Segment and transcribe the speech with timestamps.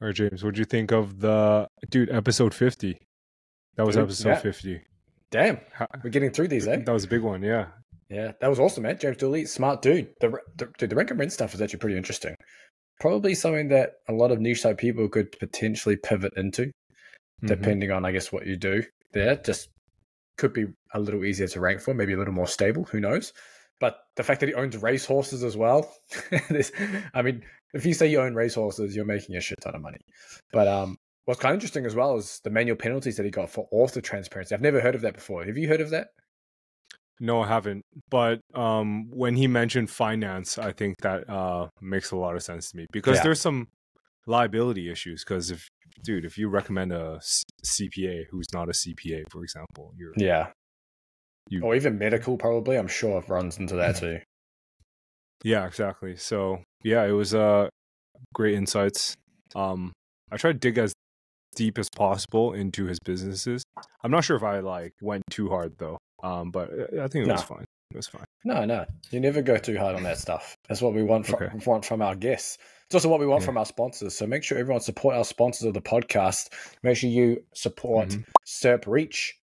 [0.00, 3.00] All right, James, what do you think of the dude episode fifty?
[3.76, 4.38] That was Dude, episode yeah.
[4.38, 4.80] fifty.
[5.30, 5.58] Damn,
[6.02, 6.76] we're getting through these, eh?
[6.84, 7.66] That was a big one, yeah.
[8.08, 8.98] Yeah, that was awesome, man.
[8.98, 10.08] James Dooley, smart dude.
[10.20, 12.34] The, the dude, the rank and rent stuff is actually pretty interesting.
[13.00, 16.70] Probably something that a lot of niche type people could potentially pivot into,
[17.42, 17.48] Mhm.
[17.48, 19.36] depending on, I guess, what you do there.
[19.36, 19.68] Just
[20.38, 22.84] could be a little easier to rank for, maybe a little more stable.
[22.84, 23.32] Who knows?
[23.80, 25.92] But the fact that he owns racehorses as well,
[26.48, 26.72] this,
[27.14, 27.44] I mean,
[27.74, 29.98] if you say you own racehorses, you're making a shit ton of money.
[30.52, 30.96] But um,
[31.26, 34.00] what's kind of interesting as well is the manual penalties that he got for author
[34.00, 34.54] transparency.
[34.54, 35.44] I've never heard of that before.
[35.44, 36.08] Have you heard of that?
[37.20, 37.82] No, I haven't.
[38.10, 42.70] But um, when he mentioned finance, I think that uh, makes a lot of sense
[42.70, 43.22] to me because Yeah.
[43.24, 43.66] there's some
[44.26, 45.24] liability issues.
[45.24, 45.66] Because if,
[46.04, 50.52] dude, if you recommend a C- CPA who's not a CPA, for example, you're Yeah.
[51.50, 52.76] You- or even medical, probably.
[52.76, 54.20] I'm sure it runs into that too.
[55.44, 56.14] yeah, exactly.
[56.16, 57.68] So yeah, it was uh
[58.34, 59.14] great insights.
[59.54, 59.92] Um,
[60.30, 60.92] I tried to dig as
[61.56, 63.62] deep as possible into his businesses.
[64.02, 65.98] I'm not sure if I like went too hard though.
[66.22, 67.64] Um, but I I think it was fine.
[67.90, 68.24] It was fine.
[68.44, 70.54] No, no, you never go too hard on that stuff.
[70.68, 71.64] That's what we want from, Okay.
[71.64, 72.58] want from our guests.
[72.86, 73.46] It's also what we want Yeah.
[73.46, 74.14] from our sponsors.
[74.14, 76.48] So make sure everyone support our sponsors of the podcast.
[76.82, 78.24] Make sure you support Mhm.
[78.46, 79.38] SERP Reach.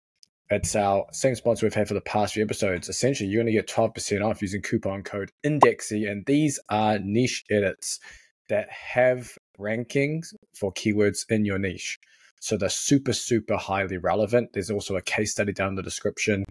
[0.51, 2.89] It's our same sponsor we've had for the past few episodes.
[2.89, 6.11] Essentially, you're going to get 12% off using coupon code INDEXSY.
[6.11, 8.01] And these are niche edits
[8.48, 12.01] that have rankings for keywords in your niche.
[12.41, 14.51] So they're super, super highly relevant.
[14.53, 16.45] There's also a case study down in the description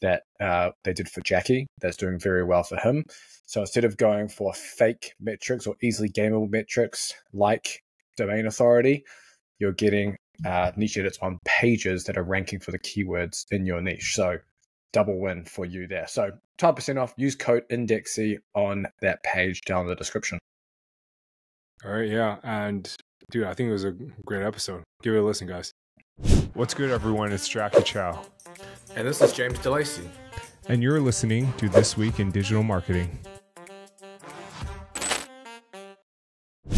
[0.00, 3.04] that uh, they did for Jacky that's doing very well for him.
[3.46, 7.82] So instead of going for fake metrics or easily gameable metrics like
[8.16, 9.04] domain authority,
[9.60, 13.80] you're getting uh, niche edits on pages that are ranking for the keywords in your
[13.80, 14.14] niche.
[14.14, 14.38] So
[14.92, 16.06] double win for you there.
[16.08, 20.38] So 10% off, use code INDEXSY on that page down in the description.
[21.84, 22.94] All right, yeah, and
[23.30, 23.92] dude, I think it was a
[24.24, 24.82] great episode.
[25.02, 25.72] Give it a listen, guys.
[26.54, 27.32] What's good, everyone?
[27.32, 28.12] It's Jacky Chou,
[28.94, 30.08] And this is James De Lacey.
[30.68, 33.18] and you're listening to This Week in Digital Marketing.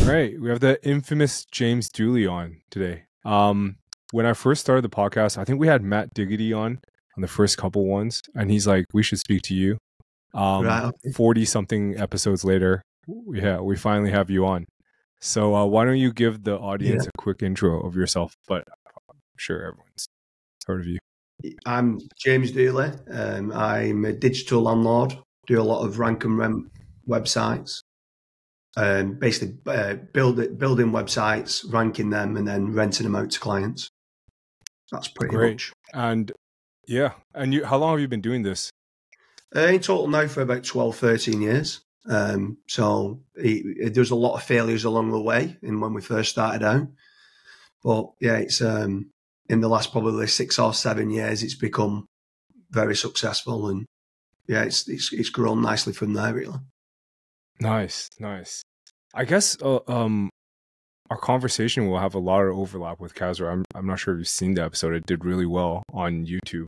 [0.00, 3.05] All right, we have the infamous James Dooley on today.
[3.26, 3.76] Um,
[4.12, 6.81] when I first started the podcast, I think we had Matt Diggity on
[7.16, 9.78] on the first couple ones, and he's like, "We should speak to you."
[10.32, 10.92] Um, Right.
[11.14, 12.82] Forty something episodes later,
[13.32, 14.66] yeah, we finally have you on.
[15.20, 18.34] So uh, why don't you give the audience a quick intro of yourself?
[18.47, 18.64] But
[19.09, 20.08] I'm sure everyone's
[20.66, 20.98] heard of you.
[21.64, 22.93] I'm James Dooley.
[23.10, 25.19] Um, I'm a digital landlord.
[25.47, 26.66] Do a lot of rank and rent
[27.08, 27.81] websites.
[28.76, 33.41] Um, basically, uh, build it, building websites, ranking them, and then renting them out to
[33.41, 33.91] clients.
[34.92, 35.53] That's pretty Great.
[35.53, 35.72] much.
[35.94, 36.31] And
[36.87, 38.70] yeah, and you, how long have you been doing this?
[39.54, 41.81] Uh, in total now for about 12, 13 years.
[42.09, 46.03] Um, so it, it, there's a lot of failures along the way in when we
[46.03, 46.88] first started out.
[47.82, 49.10] But yeah, it's um,
[49.48, 52.06] in the last probably six or seven years, it's become
[52.70, 53.87] very successful, and
[54.48, 56.34] yeah, it's it's, it's grown nicely from there.
[56.34, 56.58] Really,
[57.61, 58.62] Nice, nice.
[59.15, 60.28] I guess uh, um,
[61.11, 63.50] our conversation will have a lot of overlap with Kasra.
[63.53, 64.94] I'm I'm not sure if you've seen the episode.
[64.94, 66.67] It did really well on YouTube,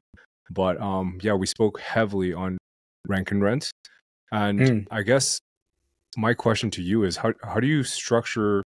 [0.50, 2.56] but um, yeah, we spoke heavily on
[3.06, 3.70] rank and rent,
[4.32, 4.86] and Mm.
[4.90, 5.38] I guess
[6.16, 8.62] my question to you is how how do you structure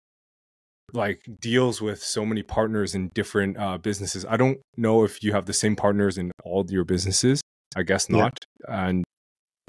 [0.92, 4.26] like deals with so many partners in different uh, businesses?
[4.26, 7.42] I don't know if you have the same partners in all your businesses.
[7.76, 8.18] I guess Yeah.
[8.24, 8.38] not,
[8.68, 9.04] and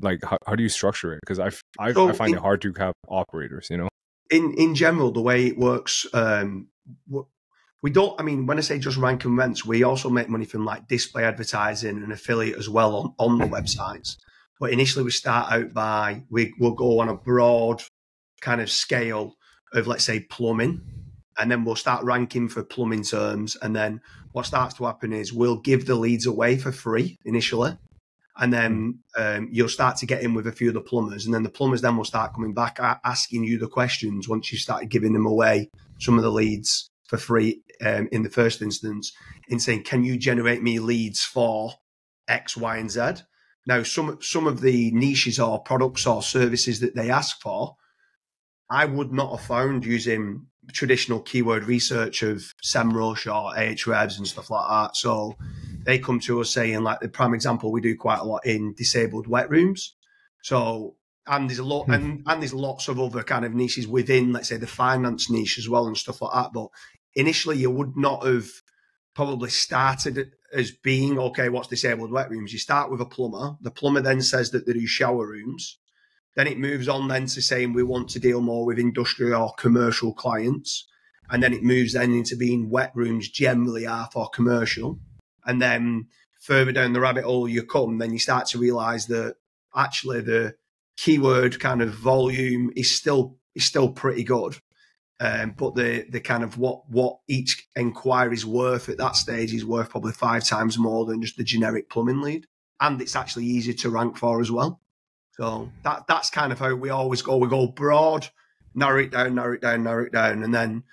[0.03, 2.41] like how, how do you structure it because I, I, So I find in- it
[2.41, 3.89] hard to have operators you know
[4.31, 6.69] in in general, the way it works, um,
[7.83, 8.19] we don't.
[8.19, 10.89] I mean, when I say just rank and rents, we also make money from like
[10.89, 14.17] display advertising and affiliate as well on on the websites.
[14.59, 17.83] But initially, we start out by we will go on a broad
[18.41, 19.35] kind of scale
[19.73, 20.81] of let's say plumbing,
[21.39, 23.57] and then we'll start ranking for plumbing terms.
[23.57, 24.01] And then
[24.33, 27.77] what starts to happen is we'll give the leads away for free initially.
[28.41, 31.35] And then um, you'll start to get in with a few of the plumbers, and
[31.35, 34.57] then the plumbers then will start coming back a- asking you the questions once you
[34.59, 39.13] started giving them away some of the leads for free um, in the first instance,
[39.49, 41.75] in saying, "Can you generate me leads for
[42.29, 43.25] X, Y, and Z?"
[43.67, 47.77] Now, some some of the niches or products or services that they ask for,
[48.71, 54.51] I would not have found using traditional keyword research of SEMrush or Ahrefs and stuff
[54.51, 54.97] like that.
[54.97, 55.37] So
[55.91, 58.75] they come to us saying, like the prime example, we do quite a lot in
[58.75, 59.95] disabled wet rooms.
[60.43, 60.97] So
[61.27, 61.93] and there's a lot Hmm.
[61.93, 65.59] and, and there's lots of other kind of niches within, let's say, the finance niche
[65.59, 66.53] as well and stuff like that.
[66.53, 66.69] But
[67.15, 68.49] initially, you would not have
[69.15, 71.49] probably started as being okay.
[71.49, 72.53] What's disabled wet rooms?
[72.53, 73.57] You start with a plumber.
[73.61, 75.79] The plumber then says that they do shower rooms.
[76.37, 79.53] Then it moves on then to saying we want to deal more with industrial or
[79.59, 80.87] commercial clients.
[81.33, 84.99] and then it moves then into being wet rooms generally are for commercial.
[85.47, 86.09] And then
[86.41, 89.37] further down the rabbit hole you come, then you start to realize that
[89.75, 90.55] actually the
[90.97, 94.57] keyword kind of volume is still is still pretty good.
[95.21, 99.53] Um, but the the kind of what what each inquiry is worth at that stage
[99.53, 102.47] is worth probably five times more than just the generic plumbing lead,
[102.81, 104.81] and it's actually easier to rank for as well.
[105.33, 107.37] So that that's kind of how we always go.
[107.37, 108.29] We go broad,
[108.75, 110.85] narrow it down, narrow it down, narrow it down, and then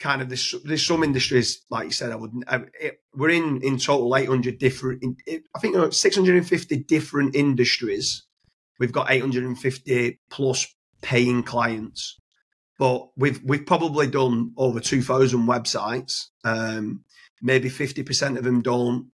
[0.00, 2.10] kind of there's, there's some industries like you said.
[2.10, 2.32] I would
[2.80, 5.02] it, we're in in total 800 different.
[5.26, 8.24] It, I think 650 different industries.
[8.78, 10.66] We've got 850 plus
[11.02, 12.20] paying clients
[12.80, 16.28] but we've we've probably done over two thousand websites.
[16.44, 17.04] Um,
[17.42, 19.10] maybe fifty percent of them don't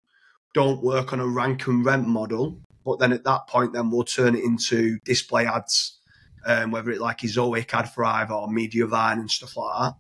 [0.53, 2.59] don't work on a rank and rent model.
[2.85, 5.97] But then at that point, then we'll turn it into display ads,
[6.45, 9.93] um, whether it like is Zoic Ad Thrive or Mediavine and stuff like that.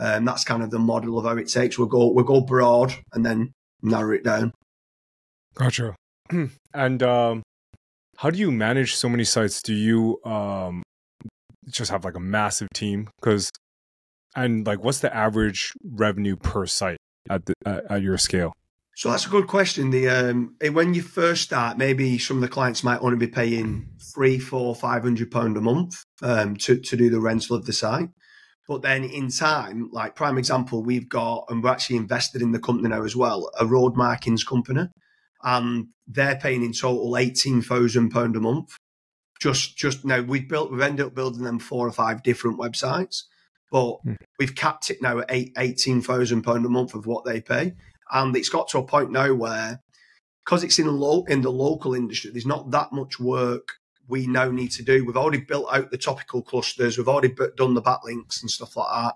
[0.00, 1.78] Um, that's kind of the model of how it takes.
[1.78, 3.52] We'll go we'll go broad and then
[3.82, 4.52] narrow it down.
[5.54, 5.96] Gotcha.
[6.74, 7.42] and um,
[8.16, 9.62] how do you manage so many sites?
[9.62, 10.82] Do you um,
[11.70, 13.50] just have like a massive team because
[14.36, 16.98] and like what's the average revenue per site
[17.30, 17.54] at the
[17.90, 18.52] at your scale
[18.94, 22.48] so that's a good question the um when you first start maybe some of the
[22.48, 26.96] clients might only be paying three four five hundred pound a month um to, to
[26.96, 28.08] do the rental of the site
[28.68, 32.60] but then in time like prime example we've got and we're actually invested in the
[32.60, 34.86] company now as well a road markings company.
[35.42, 38.76] And they're paying in total eighteen thousand pound a month.
[39.40, 43.22] Just just now we've built we've ended up building them four or five different websites
[43.70, 44.16] but mm.
[44.38, 47.74] we've capped it now at eight, 18,000 pound a month of what they pay.
[48.10, 49.80] And it's got to a point now where
[50.44, 53.68] because it's in low in the local industry there's not that much work
[54.08, 57.74] we now need to do we've already built out the topical clusters we've already done
[57.74, 59.14] the backlinks and stuff like that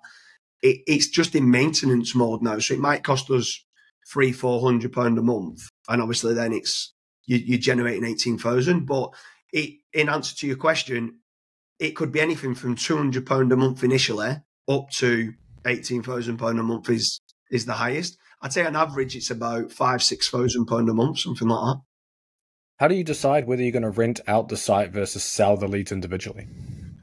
[0.63, 3.65] it, it's just in maintenance mode now so it might cost us
[4.11, 6.93] three four hundred pound a month and obviously then it's
[7.25, 9.13] you, you're generating 18,000 but
[9.53, 11.19] it, in answer to your question,
[11.79, 14.37] it could be anything from two hundred pound a month initially
[14.69, 15.35] up to
[15.67, 18.19] eighteen thousand pound a month is is the highest.
[18.41, 21.83] I'd say on average it's about five six thousand pound a month, something like that.
[22.83, 25.69] How do you decide whether you're going to rent out the site versus sell the
[25.69, 26.49] leads individually?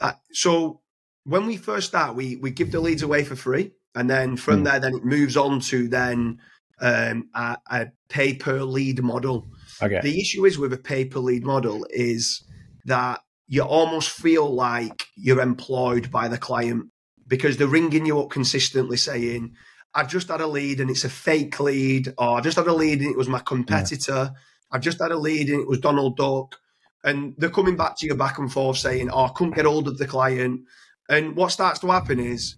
[0.01, 0.81] Uh, so
[1.23, 4.59] when we first start, we we give the leads away for free, and then from
[4.59, 4.63] mm.
[4.65, 6.39] there, then it moves on to then
[6.81, 9.47] um, a, a pay per lead model.
[9.81, 10.01] Okay.
[10.03, 12.43] The issue is with a pay per lead model is
[12.83, 16.87] that you almost feel like you're employed by the client
[17.25, 19.55] because they're ringing you up consistently saying,
[19.95, 22.73] I've just had a lead and it's a fake lead, or I just had a
[22.73, 24.33] lead and it was my competitor.
[24.33, 24.39] Yeah.
[24.71, 26.56] I've just had a lead and it was Donald Duck.
[27.04, 29.88] And they're coming back to you back and forth saying, Oh, I couldn't get hold
[29.88, 30.62] of the client.
[31.07, 32.56] And what starts to happen is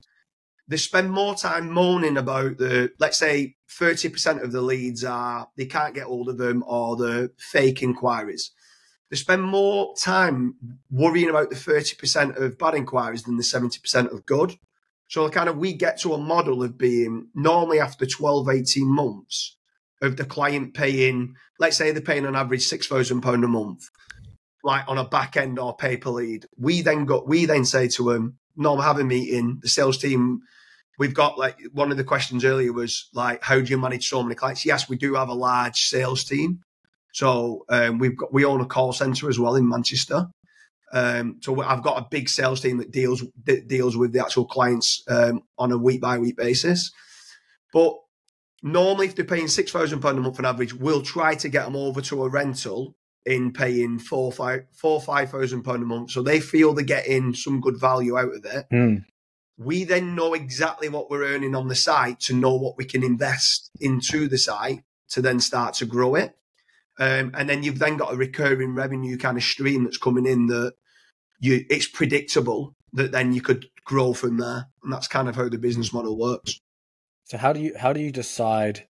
[0.68, 5.66] they spend more time moaning about the, let's say, 30% of the leads are they
[5.66, 8.52] can't get hold of them or the fake inquiries.
[9.10, 10.56] They spend more time
[10.90, 14.58] worrying about the 30% of bad inquiries than the 70% of good.
[15.10, 19.58] So kind of we get to a model of being normally after 12, 18 months
[20.02, 23.90] of the client paying, let's say they're paying on average £6,000 a month,
[24.64, 26.46] like on a back end or pay per lead.
[26.58, 29.60] We then got, we then say to them, no, have a meeting.
[29.62, 30.42] The sales team
[31.02, 34.22] we've got like one of the questions earlier was like, how do you manage so
[34.22, 34.68] many clients?
[34.68, 36.60] Yes, we do have a large sales team.
[37.12, 40.28] So um, we've got we own a call center as well in Manchester.
[40.94, 44.46] Um, so I've got a big sales team that deals that deals with the actual
[44.46, 46.92] clients um, on a week by week basis.
[47.74, 47.96] But
[48.62, 51.66] normally, if they're paying six thousand pound a month on average, we'll try to get
[51.66, 56.12] them over to a rental in paying four five four five thousand pound a month,
[56.12, 58.66] so they feel they're getting some good value out of it.
[58.72, 59.06] Mm.
[59.58, 63.04] We then know exactly what we're earning on the site to know what we can
[63.04, 66.36] invest into the site to then start to grow it.
[67.00, 70.48] Um, and then you've then got a recurring revenue kind of stream that's coming in
[70.48, 70.74] that
[71.40, 74.68] you it's predictable that then you could grow from there.
[74.84, 76.60] And that's kind of how the business model works.
[77.32, 78.90] So how do you how do you decide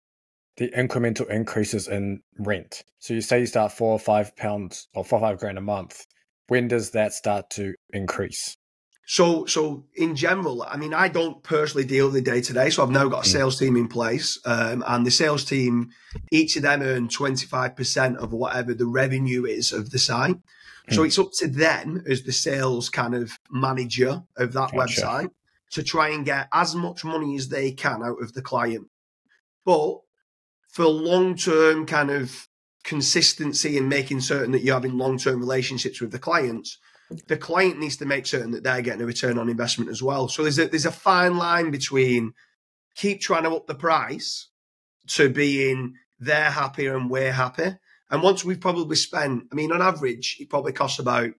[0.57, 2.83] the incremental increases in rent?
[2.97, 5.61] So you say you start four or five pounds or four or five grand a
[5.61, 6.07] month.
[6.47, 8.57] When does that start to increase?
[9.05, 12.71] So, so in general, I mean, I don't personally deal with the day to day.
[12.71, 13.37] So I've now got a hmm.
[13.37, 15.91] sales team in place, um, and the sales team,
[16.31, 20.37] each of them earn twenty five percent of whatever the revenue is of the site.
[20.89, 21.05] So hmm.
[21.05, 25.01] it's up to them as the sales kind of manager of that gotcha.
[25.01, 25.29] website
[25.71, 28.87] to try and get as much money as they can out of the client.
[29.65, 29.99] But
[30.69, 32.47] for long term kind of
[32.83, 36.77] consistency and making certain that you're having long term relationships with the clients,
[37.27, 40.27] the client needs to make certain that they're getting a return on investment as well.
[40.27, 42.33] So there's a there's a fine line between
[42.95, 44.49] keep trying to up the price
[45.07, 47.75] to being they're happier and we're happy.
[48.09, 51.31] And once we've probably spent, I mean, on average, it probably costs about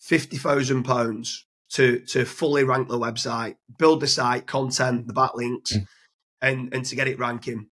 [0.00, 5.72] fifty thousand pounds to to fully rank the website, build the site, content, the backlinks,
[5.72, 5.86] mm.
[6.40, 7.68] and and to get it ranking.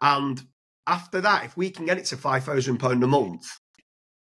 [0.00, 0.42] And
[0.86, 3.46] after that, if we can get it to five thousand pound a month,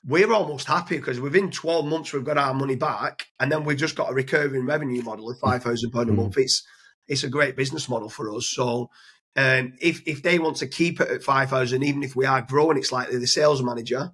[0.06, 3.78] we're almost happy because within 12 months we've got our money back and then we've
[3.78, 6.36] just got a recurring revenue model of five thousand pound a month.
[6.36, 6.44] Mm.
[6.44, 6.64] It's
[7.08, 8.48] it's a great business model for us.
[8.48, 8.90] So
[9.36, 12.42] um, if if they want to keep it at five thousand, even if we are
[12.42, 14.12] growing it slightly, the sales manager,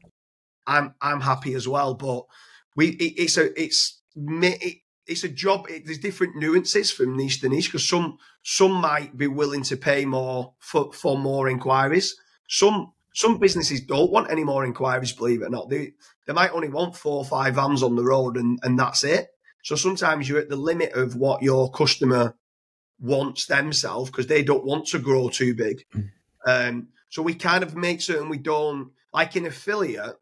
[0.66, 1.94] I'm I'm happy as well.
[1.94, 2.24] But
[2.76, 4.78] we it, it's a it's it,
[5.08, 5.68] it's a job.
[5.70, 9.78] It, there's different nuances from niche to niche because some some might be willing to
[9.78, 12.16] pay more for for more inquiries.
[12.48, 15.70] Some some businesses don't want any more inquiries, believe it or not.
[15.70, 15.94] They
[16.26, 19.30] they might only want four or five vans on the road and, and that's it.
[19.64, 22.36] So sometimes you're at the limit of what your customer
[23.00, 25.84] wants themselves because they don't want to grow too big.
[25.96, 26.10] Mm.
[26.46, 30.16] Um, so we kind of make certain we don't like in affiliate,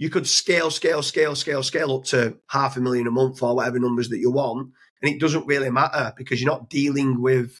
[0.00, 3.54] you could scale, scale, scale, scale, scale up to half a million a month or
[3.54, 4.70] whatever numbers that you want.
[5.02, 7.60] And it doesn't really matter because you're not dealing with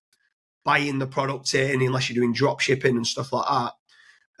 [0.64, 3.72] buying the product in unless you're doing drop shipping and stuff like that.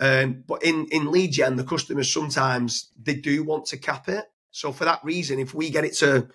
[0.00, 4.24] Um, but in, in lead gen, the customers sometimes they do want to cap it.
[4.50, 6.26] So for that reason, if we get it to,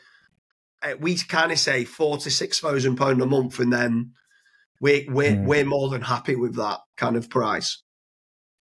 [0.83, 4.11] uh, we kind of say four to six thousand pound a month, and then
[4.79, 5.45] we're we're mm.
[5.45, 7.81] we're more than happy with that kind of price.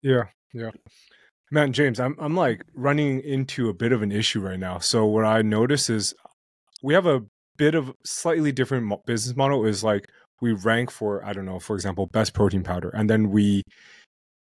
[0.02, 0.72] Yeah, yeah.
[1.52, 4.80] Man, James, I'm I'm like running into a bit of an issue right now.
[4.80, 6.14] So what I notice is
[6.84, 7.22] we have a
[7.58, 9.66] bit of slightly different business model.
[9.66, 10.06] Is like
[10.42, 13.64] we rank for I don't know, for example, best protein powder, and then we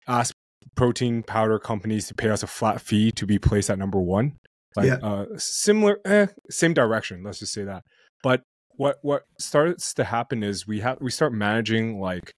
[0.08, 0.34] ask
[0.74, 4.32] protein powder companies to pay us a flat fee to be placed at number one.
[4.76, 4.98] Like yeah.
[5.02, 7.22] uh, similar, eh, same direction.
[7.24, 7.82] Let's just say that.
[8.22, 8.42] But
[8.76, 12.32] what what starts to happen is we have we start managing like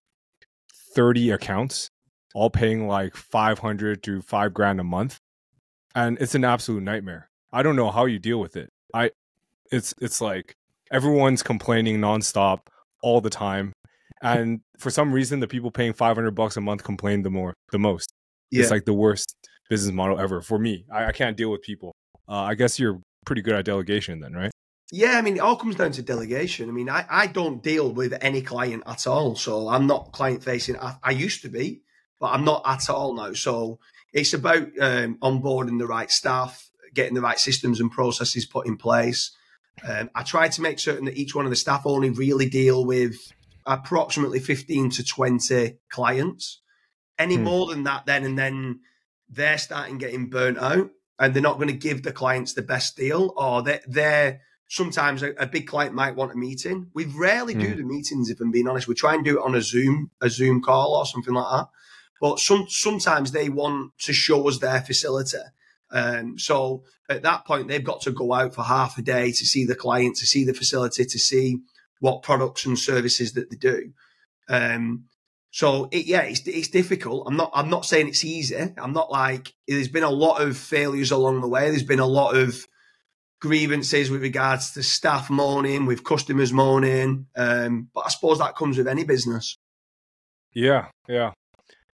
[0.94, 1.88] thirty accounts,
[2.34, 5.18] all paying like five hundred to five grand a month,
[5.94, 7.28] and it's an absolute nightmare.
[7.52, 8.70] I don't know how you deal with it.
[8.94, 9.10] I,
[9.70, 10.56] it's it's like
[10.90, 12.60] everyone's complaining nonstop
[13.02, 13.72] all the time
[14.22, 17.78] and for some reason the people paying 500 bucks a month complain the more the
[17.78, 18.12] most
[18.50, 18.62] yeah.
[18.62, 19.34] it's like the worst
[19.68, 21.94] business model ever for me i, I can't deal with people
[22.28, 24.52] uh, i guess you're pretty good at delegation then right
[24.94, 26.68] yeah, I mean, it all comes down to delegation.
[26.68, 29.34] I mean, I, I don't deal with any client at all.
[29.36, 30.78] So I'm not client facing.
[30.78, 31.80] I, I used to be,
[32.22, 33.32] but I'm not at all now.
[33.32, 33.80] So
[34.12, 38.76] it's about um, onboarding the right staff, getting the right systems and processes put in
[38.76, 39.32] place.
[39.86, 42.84] Um, I try to make certain that each one of the staff only really deal
[42.84, 43.16] with
[43.66, 46.60] approximately 15 to 20 clients.
[47.18, 47.42] Any hmm.
[47.42, 48.80] more than that, then and then
[49.28, 52.96] they're starting getting burnt out and they're not going to give the clients the best
[52.96, 56.86] deal or they're, they're sometimes a, a, big client might want a meeting.
[56.94, 57.78] We rarely do hmm.
[57.78, 58.86] the meetings, if I'm being honest.
[58.86, 61.68] We try and do it on a Zoom, a Zoom call or something like that.
[62.22, 65.38] But some sometimes they want to show us their facility.
[65.90, 69.44] Um, so at that point, they've got to go out for half a day to
[69.44, 71.58] see the client, to see the facility, to see
[71.98, 73.92] what products and services that they do.
[74.48, 75.06] Um,
[75.50, 77.26] so it, yeah, it's, it's difficult.
[77.26, 78.56] I'm not I'm not saying it's easy.
[78.56, 81.70] I'm not like there's been a lot of failures along the way.
[81.70, 82.68] There's been a lot of
[83.40, 87.26] grievances with regards to staff moaning, with customers moaning.
[87.34, 89.58] Um, but I suppose that comes with any business.
[90.54, 91.32] Yeah, yeah.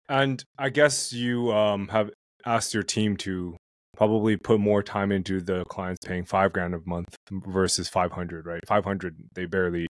[0.08, 2.12] And I guess you um, have
[2.46, 3.58] asked your team to
[3.98, 8.60] probably put more time into the clients paying five grand a month versus 500 right
[8.68, 9.88] 500 they barely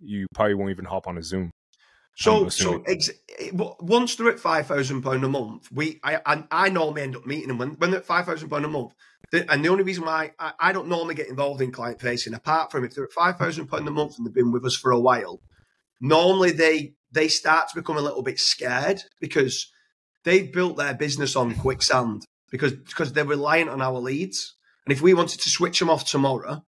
[0.00, 1.50] you probably won't even hop on a Zoom.
[2.18, 3.10] So, so ex-
[3.52, 7.26] once they're at five thousand pound a month, we I, I, I normally end up
[7.26, 8.94] meeting them when when they're at five thousand pound a month.
[9.32, 12.32] The, and the only reason why I, I don't normally get involved in client facing,
[12.32, 14.74] apart from if they're at five thousand pound a month and they've been with us
[14.74, 15.42] for a while,
[16.00, 19.72] normally they they start to become a little bit scared because
[20.24, 24.54] they've built their business on quicksand because because they're reliant on our leads.
[24.84, 26.62] And if we wanted to switch them off tomorrow,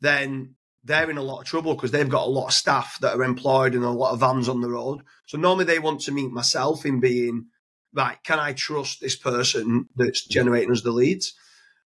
[0.00, 3.14] then they're in a lot of trouble because they've got a lot of staff that
[3.14, 5.02] are employed and a lot of vans on the road.
[5.26, 7.46] So normally they want to meet myself in being
[7.92, 8.16] right.
[8.24, 11.34] Can I trust this person that's generating us the leads?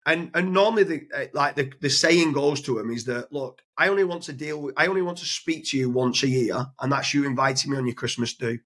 [0.07, 3.61] And and normally the uh, like the, the saying goes to him is that look,
[3.77, 6.29] I only want to deal with, I only want to speak to you once a
[6.29, 8.57] year, and that's you inviting me on your Christmas do,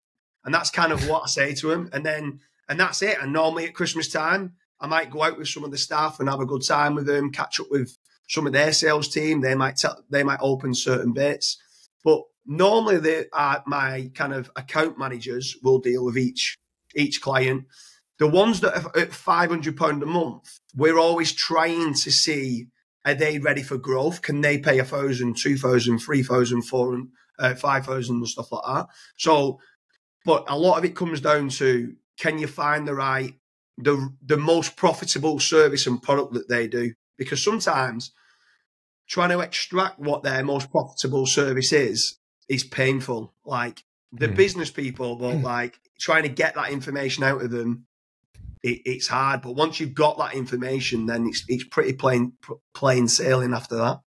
[0.45, 3.17] and that's kind of what I say to him, And then and that's it.
[3.19, 6.29] And normally at Christmas time, I might go out with some of the staff and
[6.29, 7.97] have a good time with them, catch up with
[8.29, 9.41] some of their sales team.
[9.41, 11.57] They might tell, they might open certain bits,
[12.03, 16.55] but normally they are my kind of account managers will deal with each
[16.95, 17.65] each client.
[18.21, 22.67] The ones that are at five hundred pound a month, we're always trying to see
[23.03, 24.21] are they ready for growth?
[24.21, 27.07] Can they pay a thousand, two thousand, three thousand, four and
[27.39, 28.87] uh, five thousand and stuff like that?
[29.17, 29.59] So,
[30.23, 33.33] but a lot of it comes down to can you find the right,
[33.79, 36.93] the the most profitable service and product that they do?
[37.17, 38.11] Because sometimes
[39.09, 43.33] trying to extract what their most profitable service is is painful.
[43.43, 44.35] Like the mm.
[44.35, 45.43] business people, but mm.
[45.43, 47.87] like trying to get that information out of them
[48.63, 49.41] it, it's hard.
[49.41, 52.33] But once you've got that information, then it's it's pretty plain
[52.73, 54.01] plain sailing after that.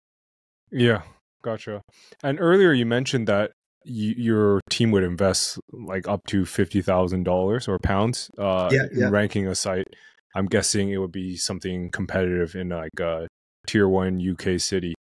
[0.72, 1.04] Yeah,
[1.44, 1.82] gotcha.
[2.24, 3.52] And earlier you mentioned that
[3.86, 8.84] you, your team would invest like up to fifty thousand dollars or pounds uh, yeah,
[8.94, 9.08] yeah.
[9.08, 9.88] in ranking a site.
[10.36, 13.28] I'm guessing it would be something competitive in like a
[13.68, 14.96] tier one UK city.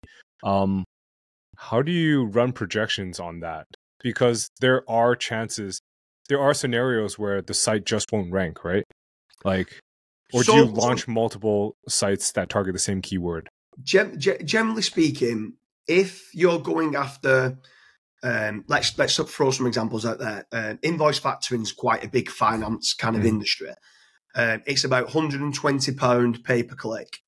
[0.45, 0.85] Um,
[1.57, 3.67] how do you run projections on that?
[4.03, 5.81] Because there are chances,
[6.29, 8.85] there are scenarios where the site just won't rank, right?
[9.45, 9.81] Like,
[10.33, 13.49] or so, do you launch multiple sites that target the same keyword?
[13.83, 15.55] Gem, generally speaking,
[15.87, 17.59] if you're going after,
[18.23, 20.47] um, let's let's throw some examples out there.
[20.53, 23.29] Um, invoice factoring is quite a big finance kind of mm.
[23.29, 23.71] industry.
[24.35, 27.19] Um, it's about 120 pound pay per click.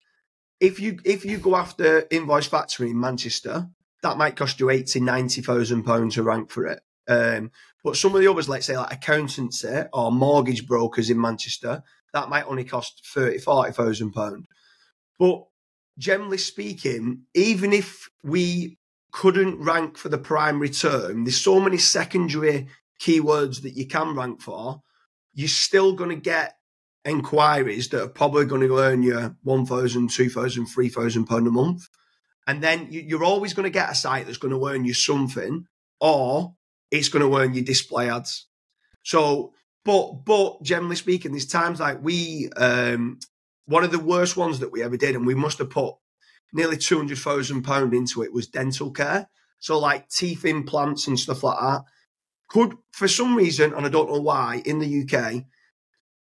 [0.60, 3.68] If you if you go after invoice factoring in Manchester,
[4.02, 6.80] that might cost you 80, 90,000 pounds to rank for it.
[7.08, 7.50] Um,
[7.82, 11.82] but some of the others, let's say like accountancy or mortgage brokers in Manchester,
[12.14, 14.46] that might only cost 30, 40,000 pounds.
[15.18, 15.44] But
[15.98, 18.78] generally speaking, even if we
[19.12, 22.68] couldn't rank for the primary term, there's so many secondary
[23.00, 24.80] keywords that you can rank for,
[25.34, 26.56] you're still going to get
[27.04, 31.88] inquiries that are probably going to earn you 1,000, 2,000, 3,000 pound a month.
[32.46, 35.66] And then you're always going to get a site that's going to earn you something,
[36.00, 36.54] or
[36.90, 38.46] it's going to earn you display ads.
[39.02, 39.53] So
[39.84, 43.18] but but generally speaking, there's times like we um,
[43.66, 45.94] one of the worst ones that we ever did, and we must have put
[46.52, 49.28] nearly two hundred thousand pound into it was dental care.
[49.58, 51.82] So like teeth implants and stuff like that.
[52.48, 55.44] Could for some reason, and I don't know why, in the UK,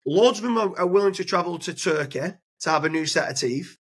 [0.04, 3.30] loads of them are, are willing to travel to Turkey to have a new set
[3.30, 3.76] of teeth,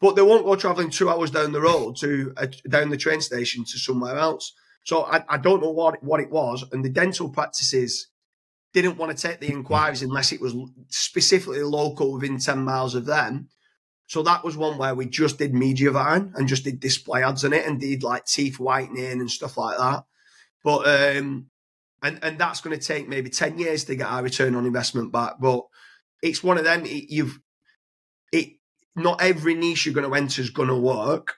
[0.00, 3.20] but they won't go traveling two hours down the road to uh, down the train
[3.20, 4.52] station to somewhere else.
[4.84, 8.08] So I, I don't know what what it was, and the dental practices
[8.72, 10.54] didn't want to take the inquiries unless it was
[10.88, 13.48] specifically local within 10 miles of them.
[14.06, 17.52] So that was one where we just did Mediavine and just did display ads on
[17.52, 20.04] it and did like teeth whitening and stuff like that.
[20.64, 21.46] But, um,
[22.02, 25.12] and, and that's going to take maybe 10 years to get our return on investment
[25.12, 25.34] back.
[25.40, 25.64] But
[26.22, 27.38] it's one of them, it, you've,
[28.32, 28.54] it,
[28.96, 31.36] not every niche you're going to enter is going to work,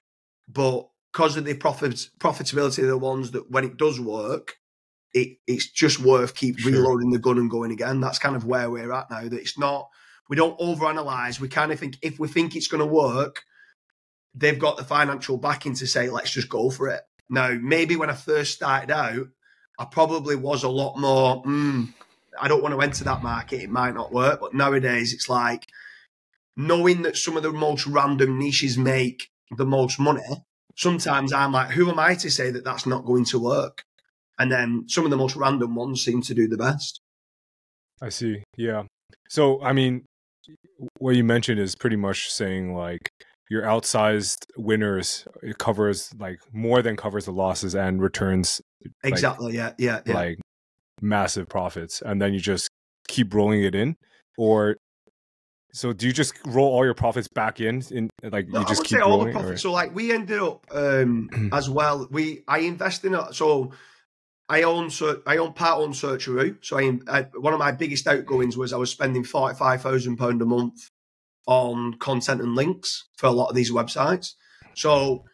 [0.48, 4.56] but because of the profit, profitability of the ones that when it does work,
[5.14, 6.72] it, it's just worth keep sure.
[6.72, 8.00] reloading the gun and going again.
[8.00, 9.22] That's kind of where we're at now.
[9.22, 9.88] That it's not,
[10.28, 11.40] we don't overanalyze.
[11.40, 13.42] We kind of think if we think it's going to work,
[14.34, 17.02] they've got the financial backing to say, let's just go for it.
[17.28, 19.28] Now, maybe when I first started out,
[19.78, 21.92] I probably was a lot more, mm,
[22.40, 23.62] I don't want to enter that market.
[23.62, 24.40] It might not work.
[24.40, 25.66] But nowadays, it's like
[26.56, 30.22] knowing that some of the most random niches make the most money.
[30.76, 33.84] Sometimes I'm like, who am I to say that that's not going to work?
[34.42, 37.00] And then some of the most random ones seem to do the best.
[38.02, 38.42] I see.
[38.56, 38.82] Yeah.
[39.28, 40.04] So, I mean,
[40.98, 43.08] what you mentioned is pretty much saying like
[43.48, 48.60] your outsized winners it covers like more than covers the losses and returns
[49.04, 50.38] exactly like, yeah, yeah yeah like
[51.00, 52.68] massive profits and then you just
[53.06, 53.94] keep rolling it in
[54.38, 54.76] or
[55.72, 58.98] so do you just roll all your profits back in in like you just keep
[58.98, 59.62] rolling all the profits.
[59.62, 63.70] so like we ended up um as well we i invest in it so
[64.48, 64.90] I own
[65.26, 66.56] I own part own Searcharoo.
[66.62, 70.16] So I, I, one of my biggest outgoings was I was spending forty five thousand
[70.16, 70.88] pound a month
[71.46, 74.34] on content and links for a lot of these websites.
[74.74, 75.24] So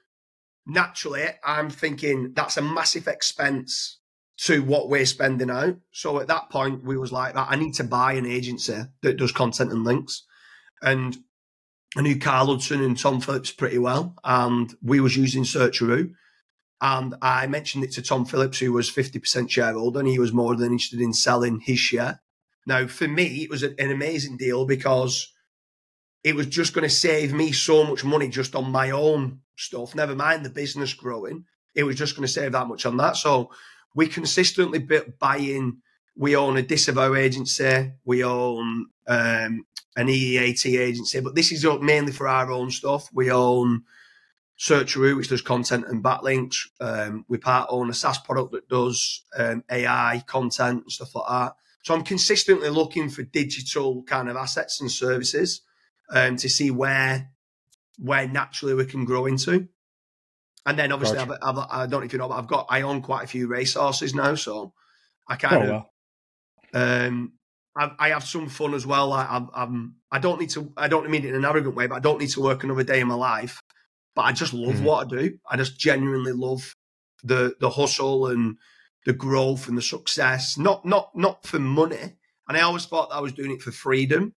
[0.67, 3.99] naturally, I'm thinking that's a massive expense
[4.43, 5.77] to what we're spending out.
[5.93, 9.33] So at that point, we was like, I need to buy an agency that does
[9.33, 10.25] content and links,
[10.81, 11.17] and
[11.97, 16.13] I knew Carl Hudson and Tom Phillips pretty well, and we was using Searcharoo.
[16.81, 20.55] And I mentioned it to Tom Phillips, who was 50% shareholder, and he was more
[20.55, 22.21] than interested in selling his share.
[22.67, 25.33] Now, for me, it was an amazing deal because
[26.23, 29.95] it was just going to save me so much money just on my own stuff,
[29.95, 31.45] never mind the business growing.
[31.75, 33.17] It was just going to save that much on that.
[33.17, 33.51] So
[33.95, 34.87] we consistently
[35.19, 35.79] buy in.
[36.17, 39.65] We own a disavow agency, we own um,
[39.97, 43.09] an EEAT agency, but this is mainly for our own stuff.
[43.13, 43.85] We own
[44.59, 46.57] Searcharoo, which does content and backlinks.
[46.81, 51.29] Um, we part own a SaaS product that does um, AI content and stuff like
[51.29, 51.55] that.
[51.85, 55.63] So I'm consistently looking for digital kind of assets and services
[56.11, 57.31] um, to see where
[57.99, 59.69] where naturally we can grow into.
[60.67, 61.39] And then obviously, Gotcha.
[61.43, 63.29] I've, I've, I don't know if you know, but I've got I own quite a
[63.29, 64.75] few racehorses now, so
[65.29, 65.91] I kind Oh of well.
[66.75, 67.33] um,
[67.77, 69.13] I, I have some fun as well.
[69.13, 70.73] I, I'm, I'm, I don't need to.
[70.77, 72.83] I don't mean it in an arrogant way, but I don't need to work another
[72.83, 73.63] day in my life.
[74.19, 74.83] But I just love Mhm.
[74.83, 75.39] what I do.
[75.49, 76.75] I just genuinely love
[77.23, 78.57] the the hustle and
[79.07, 80.59] the growth and the success.
[80.59, 82.17] Not not not for money.
[82.49, 84.35] And I always thought that I was doing it for freedom.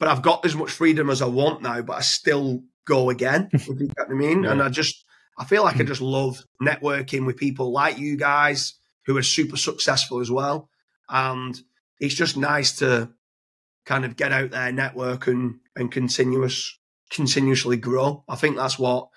[0.00, 1.82] But I've got as much freedom as I want now.
[1.82, 3.50] But I still go again.
[3.52, 4.46] if you get what I mean.
[4.46, 5.04] And I just
[5.36, 8.72] I feel like I just love networking with people like you guys
[9.04, 10.70] who are super successful as well.
[11.10, 11.60] And
[12.00, 13.10] it's just nice to
[13.84, 16.74] kind of get out there, network, and and continuous
[17.10, 18.24] continuously grow.
[18.28, 19.08] I think that's what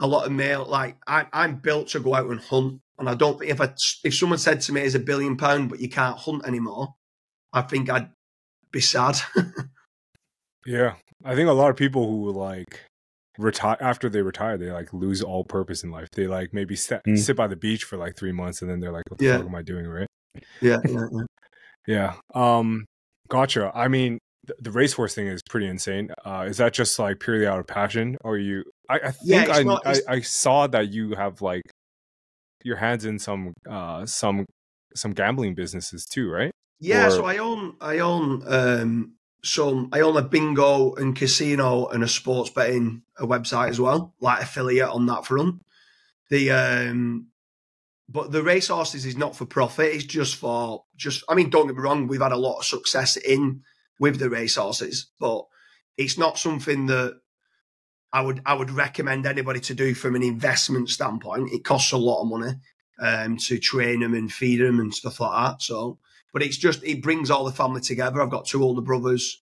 [0.00, 0.96] a lot of male like.
[1.06, 3.72] I, I'm built to go out and hunt, and I don't think if I
[4.04, 6.94] if someone said to me, "Is a billion pound, but you can't hunt anymore,"
[7.52, 8.10] I think I'd
[8.72, 9.16] be sad.
[10.66, 12.82] Yeah, I think a lot of people who like
[13.38, 16.08] retire after they retire, they like lose all purpose in life.
[16.12, 17.18] They like maybe sit, Mm.
[17.18, 19.36] sit by the beach for like three months, and then they're like, "What the Yeah.
[19.38, 20.08] fuck am I doing?" Right?
[20.60, 21.22] yeah, yeah, yeah.
[21.86, 22.14] Yeah.
[22.34, 22.84] Um.
[23.28, 23.70] Gotcha.
[23.74, 24.18] I mean,
[24.58, 26.10] the, racehorse thing is pretty insane.
[26.24, 28.64] Uh, is that just like purely out of passion, or you?
[28.88, 31.62] I, I think it's I, not- I I saw that you have like
[32.64, 34.46] your hands in some uh some
[34.94, 36.50] some gambling businesses too, right?
[36.80, 39.12] Yeah, Or- so I own I own um
[39.44, 44.14] some I own a bingo and casino and a sports betting a website as well,
[44.20, 45.62] like affiliate on that front.
[46.30, 47.28] The um
[48.08, 51.76] but the racehorses is not for profit, it's just for just I mean, don't get
[51.76, 53.62] me wrong, we've had a lot of success in
[53.98, 55.44] with the racehorses, but
[55.96, 57.18] it's not something that
[58.12, 61.52] I would I would recommend anybody to do from an investment standpoint.
[61.52, 62.54] It costs a lot of money
[63.00, 65.62] um, to train them and feed them and stuff like that.
[65.62, 65.98] So,
[66.32, 68.22] but it's just it brings all the family together.
[68.22, 69.40] I've got two older brothers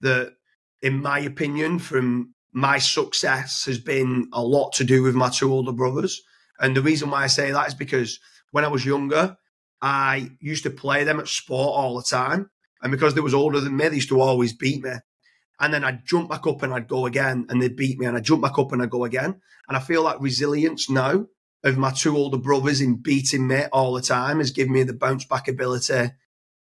[0.00, 0.34] that,
[0.82, 5.52] in my opinion, from my success has been a lot to do with my two
[5.52, 6.22] older brothers.
[6.60, 8.20] And the reason why I say that is because
[8.52, 9.36] when I was younger,
[9.82, 12.50] I used to play them at sport all the time.
[12.84, 14.92] And because they was older than me, they used to always beat me.
[15.58, 18.16] And then I'd jump back up and I'd go again, and they'd beat me, and
[18.16, 19.40] I'd jump back up and I'd go again.
[19.66, 21.26] And I feel like resilience now
[21.64, 24.92] of my two older brothers in beating me all the time has given me the
[24.92, 26.10] bounce back ability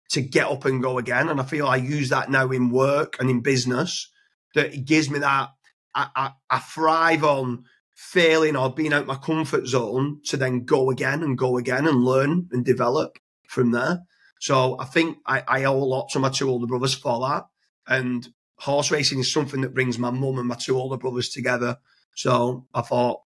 [0.09, 1.29] to get up and go again.
[1.29, 4.11] And I feel I use that now in work and in business,
[4.55, 5.49] that it gives me that
[5.95, 7.63] I, I, I thrive on
[7.95, 12.03] failing or being out my comfort zone to then go again and go again and
[12.03, 13.99] learn and develop from there.
[14.39, 17.45] So I think I, I owe a lot to my two older brothers for that.
[17.87, 21.77] And horse racing is something that brings my mum and my two older brothers together.
[22.15, 23.21] So I thought,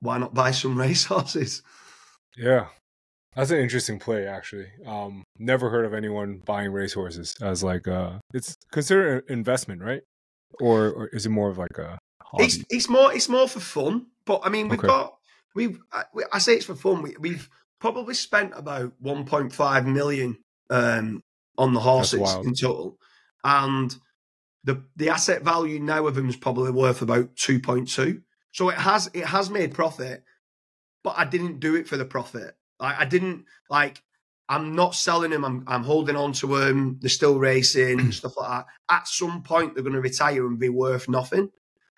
[0.00, 1.62] why not buy some race horses?
[2.36, 2.66] Yeah.
[3.36, 4.68] That's an interesting play, actually.
[4.86, 10.02] Um, never heard of anyone buying racehorses as like uh, it's considered an investment, right?
[10.60, 12.44] Or, or is it more of like a hobby?
[12.44, 14.06] It's it's more it's more for fun.
[14.24, 14.86] But I mean, we've Okay.
[14.86, 15.16] got
[15.56, 17.02] we've I, I say it's for fun.
[17.02, 17.48] We, we've
[17.84, 20.38] probably spent about 1.5 million
[20.70, 21.22] um,
[21.58, 22.96] on the horses in total,
[23.44, 23.94] and
[24.64, 28.22] the the asset value now of them is probably worth about 2.2.
[28.52, 30.24] So it has it has made profit,
[31.02, 32.56] but I didn't do it for the profit.
[32.80, 34.02] Like I didn't like.
[34.48, 35.44] I'm not selling them.
[35.44, 36.96] I'm I'm holding on to them.
[37.02, 38.66] They're still racing and stuff like that.
[38.88, 41.50] At some point, they're going to retire and be worth nothing.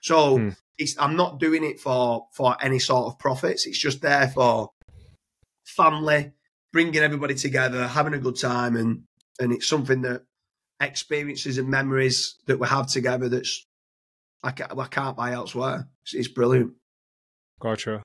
[0.03, 3.66] So it's I'm not doing it for for any sort of profits.
[3.66, 4.70] It's just there for
[5.66, 6.33] family,
[6.72, 9.02] bringing everybody together, having a good time, and
[9.38, 10.22] and it's something that
[10.81, 13.29] experiences and memories that we have together.
[13.29, 13.66] That's
[14.42, 15.88] I can't, I can't buy elsewhere.
[16.05, 16.72] It's, it's brilliant.
[17.61, 18.02] Gotcha.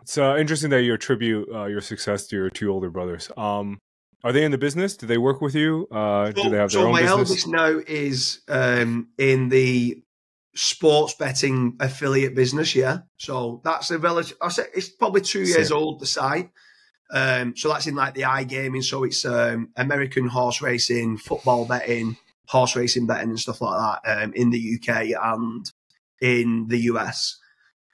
[0.00, 3.30] It's uh, interesting that you attribute uh, your success to your two older brothers.
[3.36, 3.78] Um,
[4.24, 4.96] are they in the business?
[4.96, 5.88] Do they work with you?
[5.90, 7.18] Uh, do they have their so own my business?
[7.18, 10.02] eldest now is um, in the
[10.54, 12.74] sports betting affiliate business.
[12.74, 14.36] Yeah, so that's a relative.
[14.40, 15.76] I say it's probably two years Sick.
[15.76, 16.00] old.
[16.00, 16.50] The site.
[17.12, 18.82] Um, so that's in like the iGaming.
[18.82, 24.22] So it's um, American horse racing, football betting, horse racing betting, and stuff like that
[24.22, 25.70] um, in the UK and
[26.20, 27.38] in the US.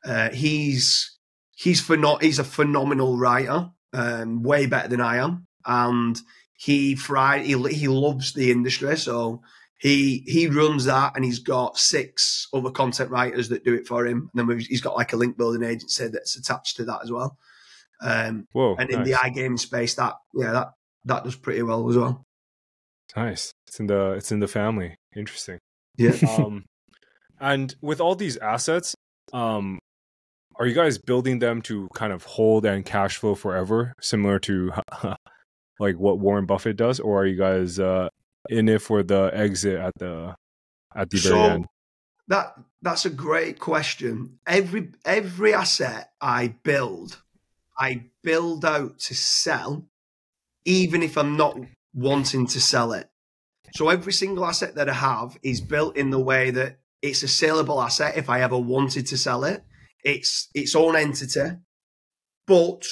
[0.05, 1.19] Uh, he's
[1.57, 6.19] he's pheno- he's a phenomenal writer, um, way better than I am, and
[6.57, 8.97] he fry he, he loves the industry.
[8.97, 9.43] So
[9.79, 14.07] he he runs that, and he's got six other content writers that do it for
[14.07, 14.29] him.
[14.35, 17.39] And then he's got like a link building agency that's attached to that as well.
[18.01, 19.09] Um, Whoa, and in nice.
[19.09, 20.69] the iGaming space, that yeah, that
[21.05, 22.25] that does pretty well as well.
[23.17, 23.53] nice.
[23.69, 24.97] It's in the it's in the family.
[25.17, 25.59] Interesting.
[25.97, 26.17] Yeah.
[26.39, 26.65] um,
[27.41, 28.97] and with all these assets,
[29.33, 29.79] um,
[30.59, 34.73] are you guys building them to kind of hold and cash flow forever, similar to
[35.79, 38.09] like what Warren Buffett does, or are you guys uh,
[38.49, 40.35] in it for the exit at the
[40.95, 41.67] at the very So end?
[42.29, 44.39] That that's a great question.
[44.47, 47.23] Every every asset I build,
[47.79, 49.87] I build out to sell,
[50.65, 51.59] even if I'm not
[51.95, 53.09] wanting to sell it.
[53.75, 57.29] So every single asset that I have is built in the way that it's a
[57.29, 59.63] saleable asset if I ever wanted to sell it.
[60.05, 61.57] It's its own entity.
[62.47, 62.85] But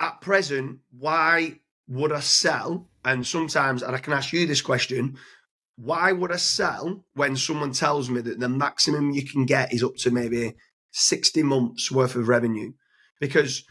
[0.00, 2.88] at present, why would I sell?
[3.04, 5.18] And sometimes, and I can ask you this question,
[5.76, 9.82] why would I sell when someone tells me that the maximum you can get is
[9.82, 10.54] up to maybe
[10.92, 12.72] 60 months worth of revenue?
[13.20, 13.64] Because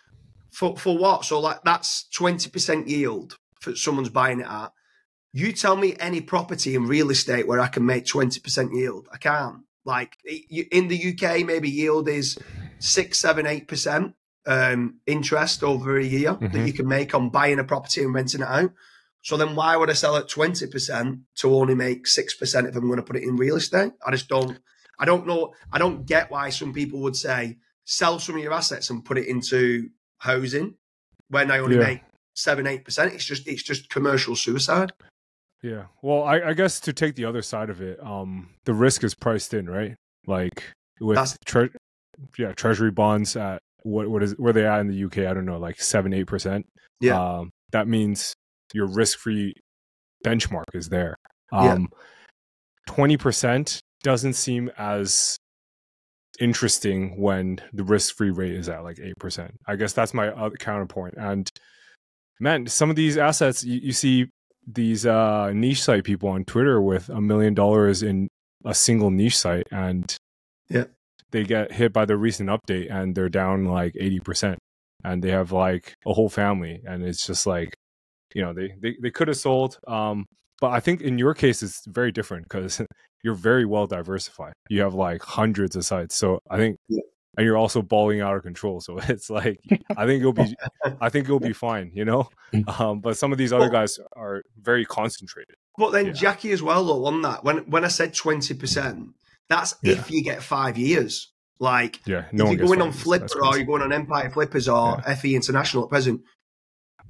[0.51, 1.25] for, for what?
[1.25, 4.71] So like that's 20% yield for someone's buying it at.
[5.31, 9.07] You tell me any property in real estate where I can make 20% yield.
[9.11, 9.63] I can't.
[9.85, 12.37] Like in the UK, maybe yield is
[12.79, 14.13] six, seven, eight percent
[14.45, 16.47] um, interest over a year mm-hmm.
[16.47, 18.71] that you can make on buying a property and renting it out.
[19.21, 22.97] So then why would I sell at 20% to only make 6% if I'm going
[22.97, 23.93] to put it in real estate?
[24.05, 24.59] I just don't,
[24.99, 25.53] I don't know.
[25.71, 29.17] I don't get why some people would say sell some of your assets and put
[29.17, 30.75] it into housing
[31.29, 31.83] when I only yeah.
[31.83, 32.01] make
[32.33, 33.13] seven, 8%.
[33.13, 34.91] It's just, it's just commercial suicide.
[35.61, 35.85] Yeah.
[36.01, 39.15] Well, I, I guess to take the other side of it, um, the risk is
[39.15, 39.95] priced in, right?
[40.27, 40.63] Like
[40.99, 41.69] with tre-
[42.37, 45.19] yeah, treasury bonds at what what is where they at in the UK?
[45.19, 46.65] I don't know, like seven eight percent.
[46.99, 48.33] Yeah, um, that means
[48.73, 49.53] your risk free
[50.25, 51.15] benchmark is there.
[51.51, 51.89] Um,
[52.87, 55.37] twenty percent doesn't seem as
[56.39, 59.53] interesting when the risk free rate is at like eight percent.
[59.67, 61.15] I guess that's my other counterpoint.
[61.17, 61.49] And
[62.39, 64.27] man, some of these assets you, you see
[64.65, 68.29] these uh, niche site people on Twitter with a million dollars in
[68.65, 70.15] a single niche site and
[70.69, 70.85] yeah
[71.33, 74.55] they get hit by the recent update and they're down like 80%
[75.03, 77.73] and they have like a whole family and it's just like
[78.33, 80.25] you know they they, they could have sold um
[80.61, 82.81] but i think in your case it's very different because
[83.23, 84.51] you're very well diversified.
[84.69, 86.15] You have like hundreds of sites.
[86.15, 87.01] So i think yeah.
[87.37, 88.79] and you're also balling out of control.
[88.81, 89.59] So it's like
[89.97, 90.55] i think it'll be
[91.01, 92.29] i think it'll be fine you know?
[92.53, 92.79] Mm.
[92.79, 95.55] um but some of these other guys are very concentrated.
[95.77, 96.13] But then yeah.
[96.13, 97.43] jacky as well though on that.
[97.43, 99.13] When when i said 20%
[99.53, 99.93] that's yeah.
[99.93, 101.31] if you get five years.
[101.59, 105.01] Like, yeah, no if you're going on Flippa or you're going on Empire Flippers or
[105.05, 105.15] yeah.
[105.15, 106.21] FE International at present,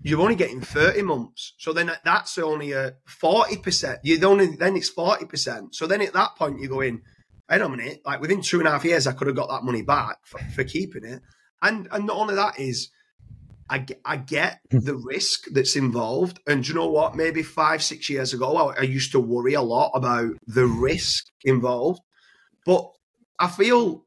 [0.03, 1.53] you're only getting 30 months.
[1.57, 3.99] So then that's only a 40%.
[4.03, 5.73] You only then it's 40%.
[5.73, 7.01] So then at that point you go in,
[7.49, 9.63] wait a minute, like within two and a half years, I could have got that
[9.63, 11.21] money back for, for keeping it.
[11.61, 12.91] And and not only that is
[13.69, 14.79] I, I get hmm.
[14.79, 16.39] the risk that's involved.
[16.45, 17.15] And you know what?
[17.15, 21.25] Maybe five, six years ago, I, I used to worry a lot about the risk
[21.43, 22.01] involved.
[22.65, 22.91] But
[23.39, 24.05] I feel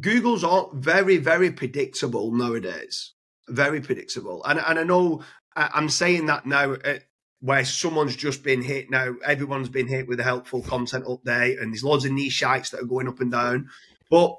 [0.00, 3.12] Google's all very, very predictable nowadays.
[3.48, 4.44] Very predictable.
[4.44, 5.22] And, and I know
[5.56, 6.98] I'm saying that now uh,
[7.40, 11.72] where someone's just been hit now, everyone's been hit with a helpful content update, and
[11.72, 13.68] there's loads of niche sites that are going up and down.
[14.10, 14.36] But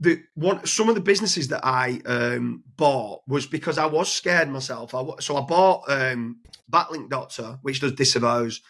[0.00, 4.48] the one some of the businesses that I um, bought was because I was scared
[4.48, 4.94] myself.
[4.94, 8.60] I, so I bought um, Backlink Doctor, which does disavows.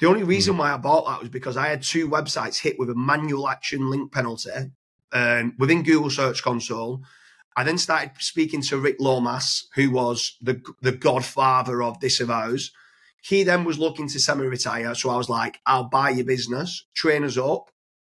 [0.00, 0.60] The only reason hmm.
[0.60, 3.90] why I bought that was because I had two websites hit with a manual action
[3.90, 4.72] link penalty
[5.12, 7.02] um, within Google Search Console.
[7.56, 12.72] I then started speaking to Rick Lomas, who was the the godfather of disavows.
[13.22, 17.22] He then was looking to semi-retire, so I was like, "I'll buy your business, train
[17.22, 17.70] us up,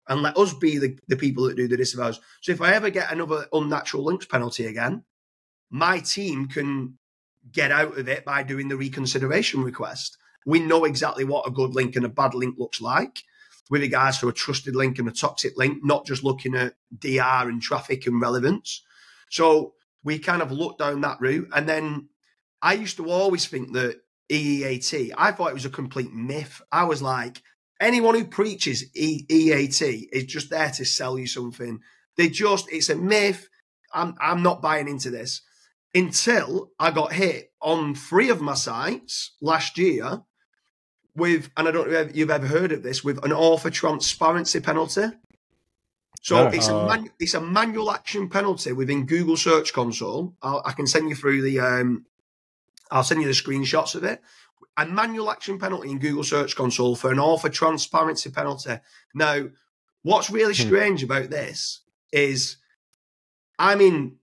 [0.07, 2.91] and let us be the, the people that do the disavows." So if I ever
[2.91, 5.03] get another unnatural links penalty again,
[5.71, 6.99] my team can
[7.51, 10.17] get out of it by doing the reconsideration request.
[10.45, 13.23] We know exactly what a good link and a bad link looks like
[13.69, 17.47] with regards to a trusted link and a toxic link, not just looking at DR
[17.47, 18.83] and traffic and relevance.
[19.29, 21.47] So we kind of looked down that route.
[21.53, 22.09] And then
[22.61, 26.61] I used to always think that EEAT, I thought it was a complete myth.
[26.71, 27.41] I was like,
[27.79, 31.79] anyone who preaches EEAT is just there to sell you something.
[32.17, 33.47] They just, it's a myth.
[33.93, 35.41] I'm, I'm not buying into this
[35.93, 40.23] until I got hit on three of my sites last year
[41.15, 44.59] with, and I don't know if you've ever heard of this, with an author transparency
[44.59, 45.07] penalty.
[46.23, 50.35] So it's a man, it's a manual action penalty within Google Search Console.
[50.43, 52.05] I'll, i can send you through the um,
[52.91, 54.21] I'll send you the screenshots of it.
[54.77, 58.79] A manual action penalty in Google Search Console for an author transparency penalty.
[59.15, 59.49] Now,
[60.03, 60.67] what's really hmm.
[60.67, 62.57] strange about this is
[63.57, 64.17] I mean.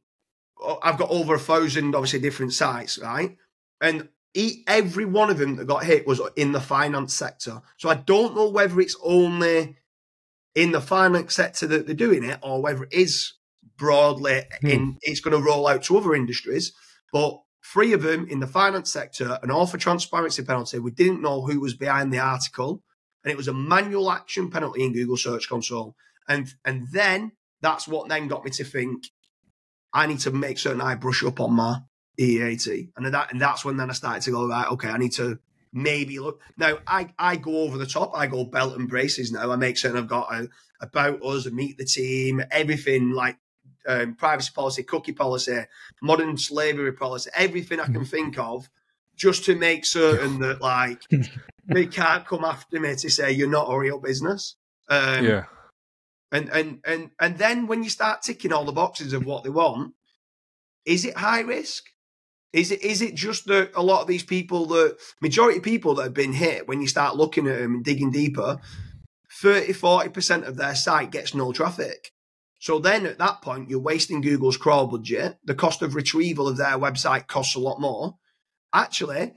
[0.82, 3.36] I've got over a thousand, obviously, different sites, right?
[3.80, 4.08] And
[4.66, 7.62] every one of them that got hit was in the finance sector.
[7.76, 9.76] So I don't know whether it's only
[10.54, 13.34] in the finance sector that they're doing it or whether it is
[13.76, 14.66] broadly hmm.
[14.66, 16.72] in it's going to roll out to other industries.
[17.12, 20.78] But three of them in the finance sector, and all for transparency penalty.
[20.78, 22.82] We didn't know who was behind the article.
[23.24, 25.94] and it was a manual action penalty in Google Search Console.
[26.28, 29.04] And and then that's what then got me to think
[29.92, 31.80] I need to make certain I brush up on my
[32.18, 32.90] EAT.
[32.96, 35.38] And that and that's when then I started to go, right, okay, I need to
[35.72, 39.50] maybe look now I, I go over the top, I go belt and braces now.
[39.50, 40.48] I make certain I've got a
[40.80, 43.36] about us and meet the team, everything like
[43.86, 45.62] um, privacy policy, cookie policy,
[46.02, 48.68] modern slavery policy, everything I can think of,
[49.16, 51.02] just to make certain that like
[51.66, 54.56] they can't come after me to say you're not a real business.
[54.88, 55.44] Um, yeah.
[56.30, 59.50] And and and and then when you start ticking all the boxes of what they
[59.50, 59.94] want,
[60.84, 61.84] is it high risk?
[62.52, 65.94] Is it is it just that a lot of these people, the majority of people
[65.96, 68.58] that have been hit, when you start looking at them and digging deeper,
[69.40, 72.12] 30, 40% of their site gets no traffic.
[72.58, 75.38] So then at that point, you're wasting Google's crawl budget.
[75.44, 78.16] The cost of retrieval of their website costs a lot more.
[78.74, 79.34] Actually,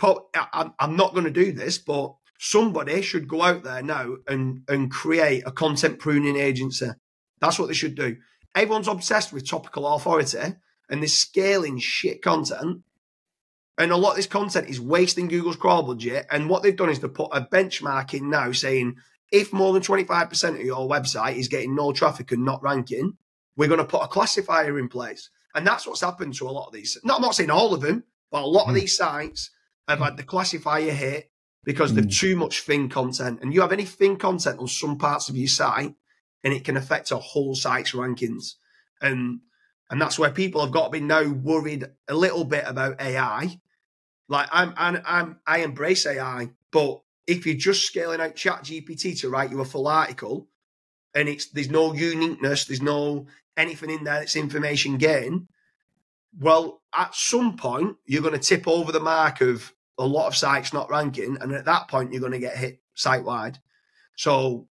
[0.00, 4.90] I'm not going to do this, but somebody should go out there now and, and
[4.90, 6.88] create a content pruning agency.
[7.40, 8.16] That's what they should do.
[8.54, 10.54] Everyone's obsessed with topical authority
[10.88, 12.82] and they're scaling shit content.
[13.78, 16.26] And a lot of this content is wasting Google's crawl budget.
[16.30, 18.96] And what they've done is to put a benchmark in now saying
[19.30, 23.18] if more than 25% of your website is getting no traffic and not ranking,
[23.56, 25.30] we're going to put a classifier in place.
[25.54, 26.98] And that's what's happened to a lot of these.
[27.02, 28.80] Not, I'm not saying all of them, but a lot of hmm.
[28.80, 29.50] these sites
[29.88, 31.30] have had the classifier hit
[31.64, 32.10] because they've hmm.
[32.10, 33.40] too much thin content.
[33.42, 35.94] And you have any thin content on some parts of your site,
[36.44, 38.54] and it can affect a whole site's rankings.
[39.00, 39.40] And
[39.90, 43.60] and that's where people have got to be now worried a little bit about AI.
[44.28, 49.18] Like I'm, I'm, I'm I embrace AI, but if you're just scaling out Chat GPT
[49.20, 50.48] to write you a full article,
[51.14, 55.48] and it's there's no uniqueness, there's no anything in there that's information gain.
[56.38, 60.36] Well, at some point, you're going to tip over the mark of a lot of
[60.36, 63.58] sites not ranking, and at that point, you're going to get hit site wide.
[64.16, 64.68] So,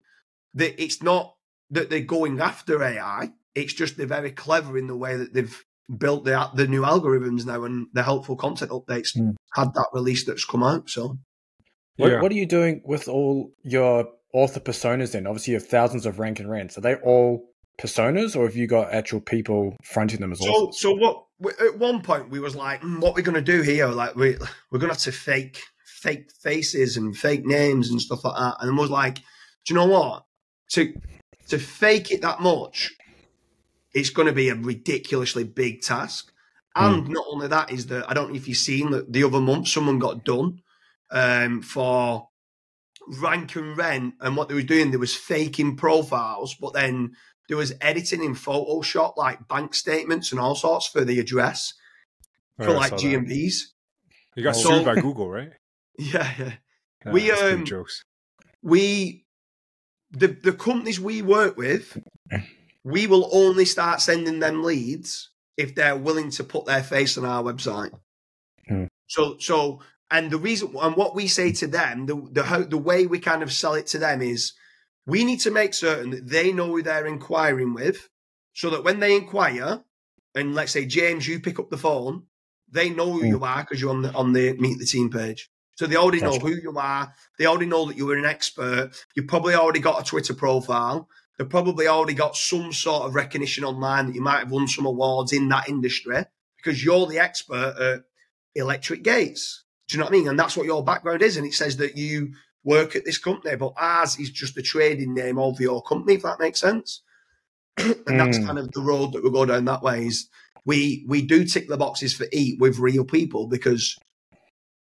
[0.54, 1.36] the, it's not
[1.70, 5.64] that they're going after AI; it's just they're very clever in the way that they've
[5.98, 9.36] built the the new algorithms now and the helpful content updates mm.
[9.54, 10.90] had that release that's come out.
[10.90, 11.18] So
[11.98, 12.22] what, yeah.
[12.22, 15.28] what are you doing with all your author personas then?
[15.28, 16.78] Obviously, you have thousands of rank and rants.
[16.78, 20.72] Are they all personas, or have you got actual people fronting them as well?
[20.72, 20.92] so.
[20.92, 21.26] So, what?
[21.60, 23.88] At one point, we was like, mm, "What we're going to do here?
[23.88, 24.38] Like, we
[24.72, 28.56] we're going to have to fake fake faces and fake names and stuff like that."
[28.62, 29.22] And I was like, "Do
[29.70, 30.26] you know what?
[30.72, 30.94] To
[31.50, 32.92] to fake it that much,
[33.94, 36.32] it's going to be a ridiculously big task."
[36.76, 37.10] And mm.
[37.10, 39.68] not only that is that I don't know if you've seen that the other month
[39.68, 40.62] someone got done
[41.12, 42.30] um, for
[43.08, 47.16] rank and rent, and what they were doing, they was faking profiles, but then
[47.48, 51.74] there was editing in Photoshop, like bank statements and all sorts for the address
[52.60, 53.56] oh, for like GMBs.
[54.36, 55.52] You got so, sued by Google, right?
[56.00, 56.54] Yeah, yeah.
[57.06, 58.04] Ah, we um, jokes.
[58.64, 59.26] We
[60.12, 62.02] the the companies we work with,
[62.84, 67.26] we will only start sending them leads if they're willing to put their face on
[67.26, 67.92] our website.
[68.68, 68.86] Hmm.
[69.08, 72.78] So so and the reason and what we say to them, the the how, the
[72.78, 74.54] way we kind of sell it to them is
[75.06, 78.10] we need to make certain that they know who they're inquiring with,
[78.54, 79.84] so that when they inquire,
[80.36, 82.24] and let's say James, you pick up the phone,
[82.72, 83.30] they know who mm.
[83.30, 85.50] you are because you're on the on the meet the team page.
[85.76, 87.12] So they already know who you are.
[87.40, 88.92] They already know that you're an expert.
[89.16, 91.10] You probably already got a Twitter profile.
[91.42, 94.86] They've probably already got some sort of recognition online that you might have won some
[94.86, 96.24] awards in that industry
[96.56, 98.04] because you're the expert at
[98.54, 99.64] electric gates.
[99.88, 100.28] Do you know what I mean?
[100.28, 101.38] And that's what your background is.
[101.38, 105.16] And it says that you work at this company, but ours is just a trading
[105.16, 107.02] name of your company, if that makes sense.
[107.80, 108.18] and mm.
[108.20, 110.30] that's kind of the road that we go down that way is
[110.64, 113.98] we we do tick the boxes for EAT with real people because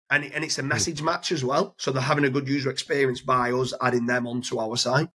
[0.08, 1.74] and and it's a message match as well.
[1.78, 5.08] So they're having a good user experience by us adding them onto our site.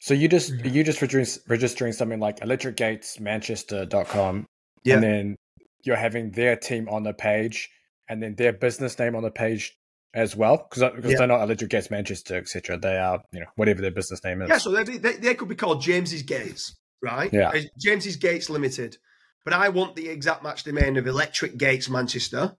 [0.00, 0.74] So you just mm-hmm.
[0.74, 4.46] you just registering, registering something like electricgatesmanchester.com
[4.82, 4.94] yeah.
[4.94, 5.36] and then
[5.84, 7.70] you're having their team on the page
[8.08, 9.76] and then their business name on the page
[10.14, 11.18] as well because because uh, yeah.
[11.18, 12.78] they're not Electric Gates Manchester etc.
[12.78, 14.48] They are you know whatever their business name is.
[14.48, 17.32] Yeah, so they, they, they could be called James's Gates, right?
[17.32, 18.96] Yeah, James's Gates Limited.
[19.44, 22.56] But I want the exact match domain of Electric Gates Manchester.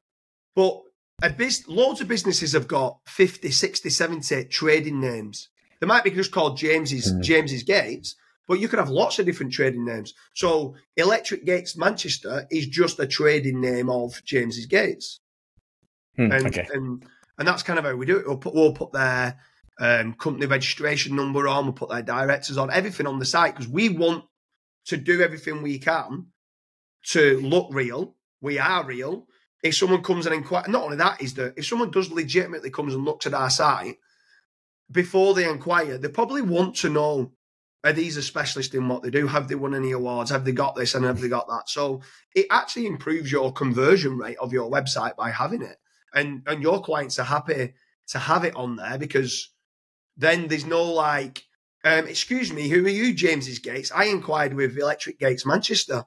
[0.55, 0.81] But
[1.21, 5.49] a biz- loads of businesses have got 50, 60, 70 trading names.
[5.81, 7.21] They might be just called James's mm.
[7.21, 8.15] James's Gates,
[8.47, 10.13] but you could have lots of different trading names.
[10.35, 15.19] So Electric Gates Manchester is just a trading name of James's Gates.
[16.15, 16.67] Hmm, and, okay.
[16.73, 17.03] and
[17.37, 18.27] and that's kind of how we do it.
[18.27, 19.39] We'll put, we'll put their
[19.79, 23.67] um, company registration number on, we'll put their directors on, everything on the site because
[23.67, 24.25] we want
[24.85, 26.27] to do everything we can
[27.07, 28.15] to look real.
[28.41, 29.27] We are real.
[29.63, 32.93] If someone comes and inquires, not only that is that if someone does legitimately comes
[32.93, 33.97] and looks at our site,
[34.91, 37.31] before they inquire, they probably want to know
[37.83, 39.25] are these a specialist in what they do?
[39.25, 40.29] Have they won any awards?
[40.29, 41.67] Have they got this and have they got that?
[41.67, 42.01] So
[42.35, 45.77] it actually improves your conversion rate of your website by having it.
[46.13, 47.73] And and your clients are happy
[48.09, 49.49] to have it on there because
[50.17, 51.43] then there's no like,
[51.83, 53.91] um, excuse me, who are you, James's Gates?
[53.91, 56.05] I inquired with Electric Gates Manchester.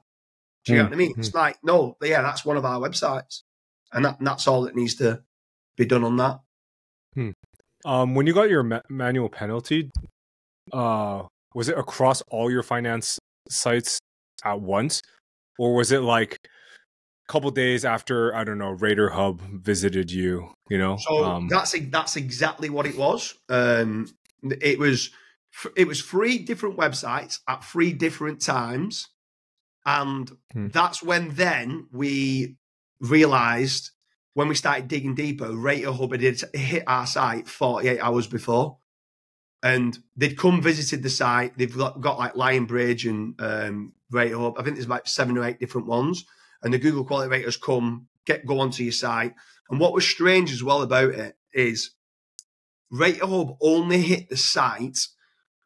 [0.63, 0.83] Do you mm.
[0.83, 1.13] get what I mean?
[1.17, 3.41] It's like, no, yeah, that's one of our websites.
[3.91, 5.23] And, that, and that's all that needs to
[5.75, 6.39] be done on that.
[7.85, 9.91] Um, when you got your ma- manual penalty,
[10.73, 11.23] uh,
[11.53, 13.99] was it across all your finance sites
[14.43, 15.01] at once,
[15.59, 20.49] or was it like a couple days after I don't know Rater Hub visited you?
[20.67, 23.35] You know, so um, that's that's exactly what it was.
[23.49, 24.07] Um,
[24.43, 25.11] it was
[25.77, 29.09] it was three different websites at three different times,
[29.85, 30.67] and hmm.
[30.69, 32.57] that's when then we
[32.99, 33.91] realised
[34.35, 38.77] when we started digging deeper, Rater Hub had hit our site 48 hours before
[39.63, 41.57] and they'd come visited the site.
[41.57, 44.59] They've got, got like Lionbridge and um, Hub.
[44.59, 46.25] I think there's like seven or eight different ones.
[46.61, 49.33] And the Google quality raters come, get go onto your site.
[49.69, 51.91] And what was strange as well about it is
[52.91, 54.99] Rater Hub only hit the site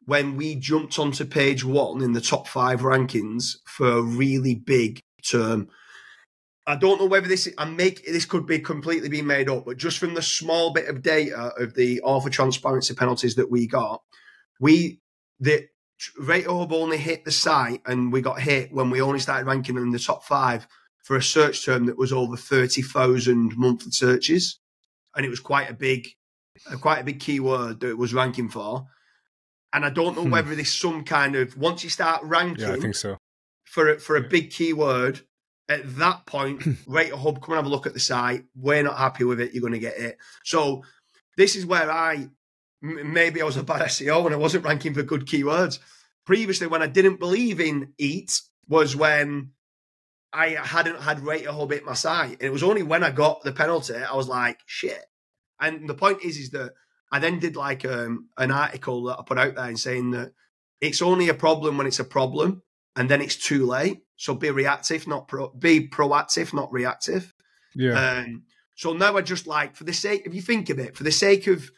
[0.04, 5.02] when we jumped onto page one in the top five rankings for a really big
[5.24, 5.68] term.
[6.66, 9.76] I don't know whether this I make this could be completely being made up, but
[9.76, 14.02] just from the small bit of data of the author transparency penalties that we got,
[14.60, 15.00] we
[15.38, 15.66] the
[16.18, 19.76] Rater Hub only hit the site and we got hit when we only started ranking
[19.76, 20.66] in the top five
[21.02, 24.60] for a search term that was over thirty thousand monthly searches,
[25.16, 26.08] and it was quite a big,
[26.80, 28.86] quite a big keyword that it was ranking for.
[29.72, 30.30] And I don't know hmm.
[30.30, 33.16] whether there's some kind of once you start ranking, yeah, I think so
[33.70, 35.20] for a, for a big keyword
[35.70, 38.44] at that point, Rater Hub, come and have a look at the site.
[38.54, 39.54] We're not happy with it.
[39.54, 40.18] You're going to get it.
[40.44, 40.82] So
[41.36, 42.28] this is where I
[42.82, 45.78] maybe I was a bad SEO and I wasn't ranking for good keywords.
[46.26, 49.50] Previously, when I didn't believe in EAT, was when
[50.32, 52.34] I hadn't had Rater Hub hit my site.
[52.34, 55.04] And it was only when I got the penalty, I was like, shit.
[55.60, 56.72] And the point is, is that
[57.12, 60.32] I then did like um, an article that I put out there and saying that
[60.80, 62.62] it's only a problem when it's a problem
[62.96, 64.02] and then it's too late.
[64.20, 65.48] So be reactive, not pro.
[65.48, 67.32] Be proactive, not reactive.
[67.74, 67.94] Yeah.
[68.26, 68.42] Um,
[68.76, 71.10] so now I just like for the sake, if you think of it, for the
[71.10, 71.70] sake of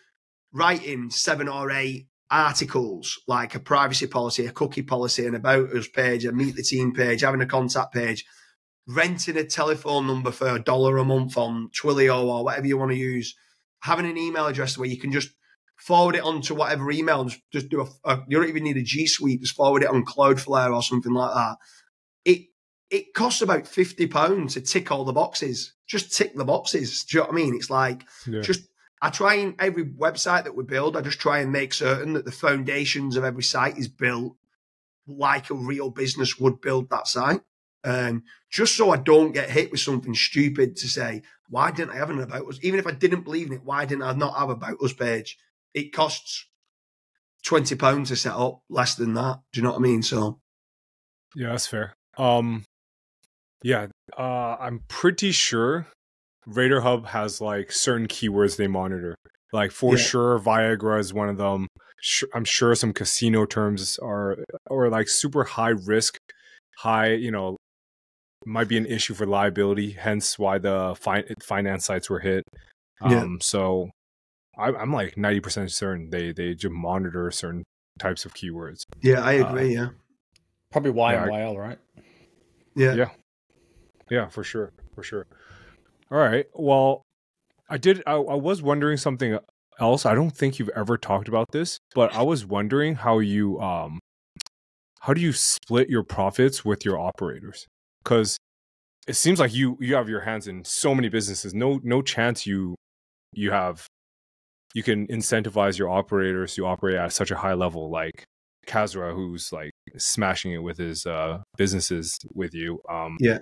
[0.53, 5.87] writing seven or eight articles like a privacy policy, a cookie policy, an about us
[5.87, 8.25] page, a meet the team page, having a contact page,
[8.89, 12.91] renting a telephone number for a dollar a month on Twilio or whatever you want
[12.91, 13.37] to use,
[13.83, 15.29] having an email address where you can just
[15.77, 18.79] forward it on to whatever email, just, just do a, a, you don't even need
[18.79, 21.57] a G Suite, just forward it on Cloudflare or something like that
[22.25, 22.47] it
[22.91, 25.75] it costs about fifty pounds to tick all the boxes.
[25.87, 27.05] Just tick the boxes.
[27.05, 27.55] Do you know what I mean?
[27.55, 28.41] It's like yeah.
[28.41, 28.69] just
[29.01, 32.25] I try and every website that we build, I just try and make certain that
[32.25, 34.37] the foundations of every site is built
[35.07, 37.41] like a real business would build that site.
[37.85, 41.97] Um, just so I don't get hit with something stupid to say, why didn't I
[41.97, 42.61] have an about us?
[42.63, 44.93] Even if I didn't believe in it, why didn't I not have an about us
[44.93, 45.37] page?
[45.75, 46.47] It costs
[47.45, 49.41] twenty pounds to set up, less than that.
[49.53, 50.03] Do you know what I mean?
[50.03, 50.41] So
[51.35, 51.97] yeah, that's fair.
[52.19, 52.65] Um,
[53.63, 53.87] yeah,
[54.19, 55.87] uh, I'm pretty sure
[56.47, 59.15] Rater Hub has like certain keywords they monitor.
[59.53, 60.03] Like for yeah.
[60.03, 61.69] sure, Viagra is one of them.
[62.35, 64.39] I'm sure some casino terms are
[64.69, 66.17] or like super high risk,
[66.79, 67.57] high you know,
[68.45, 69.93] might be an issue for liability.
[69.93, 72.45] Hence why the fi- finance sites were hit.
[73.01, 73.27] Um, yeah.
[73.41, 73.91] So
[74.59, 77.63] I, am like 90 percent certain they they just monitor certain
[77.99, 78.83] types of keywords.
[79.03, 79.77] Yeah, I agree.
[79.77, 79.89] Uh, yeah,
[80.73, 81.79] probably YMYL, yeah, right?
[82.75, 82.95] Yeah.
[82.95, 83.11] Yeah.
[84.11, 84.73] Yeah, for sure.
[84.95, 85.27] For sure.
[86.11, 86.47] All right.
[86.55, 87.03] Well,
[87.71, 89.39] I did I, I was wondering something
[89.81, 90.05] else.
[90.05, 93.99] I don't think you've ever talked about this, but I was wondering how you um
[95.01, 97.67] how do you split your profits with your operators?
[98.05, 98.37] Cuz
[99.09, 101.55] it seems like you you have your hands in so many businesses.
[101.55, 102.75] No no chance you
[103.33, 103.87] you have
[104.75, 108.25] you can incentivize your operators to operate at such a high level like
[108.67, 112.81] Kasra, who's like smashing it with his uh, businesses with you.
[112.89, 113.39] Um, yeah.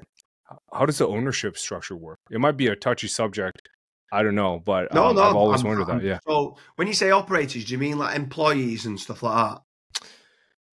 [0.72, 2.18] How does the ownership structure work?
[2.30, 3.68] It might be a touchy subject.
[4.12, 6.05] I don't know, but no, um, no, I've always I'm, wondered I'm, that.
[6.05, 6.18] Yeah.
[6.26, 9.62] So when you say operators, do you mean like employees and stuff like that?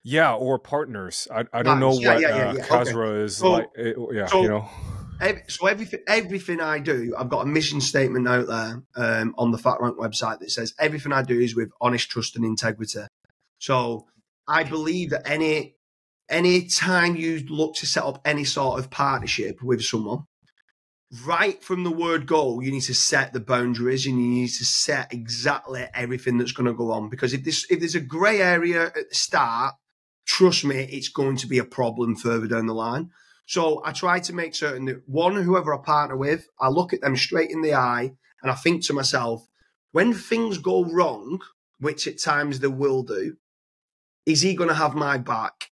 [0.04, 1.28] Yeah, or partners.
[1.32, 3.24] I, I don't know yeah, what yeah, yeah, uh, Kasra okay.
[3.26, 3.68] is so, like.
[3.76, 4.70] It, yeah, so, you know.
[5.20, 9.52] Every, so everything everything I do, I've got a mission statement out there um, on
[9.52, 13.02] the FatRank website that says everything I do is with honest trust and integrity.
[13.60, 14.08] So
[14.48, 15.76] I believe that any
[16.30, 20.24] any time you look to set up any sort of partnership with someone,
[21.26, 24.66] right from the word go, you need to set the boundaries and you need to
[24.66, 27.10] set exactly everything that's going to go on.
[27.10, 29.76] Because if this if there's a grey area at the start,
[30.26, 33.12] trust me, it's going to be a problem further down the line.
[33.46, 37.02] So I try to make certain that one, whoever I partner with, I look at
[37.02, 39.48] them straight in the eye and I think to myself,
[39.94, 41.40] when things go wrong,
[41.80, 43.38] which at times they will do,
[44.28, 45.72] is he going to have my back?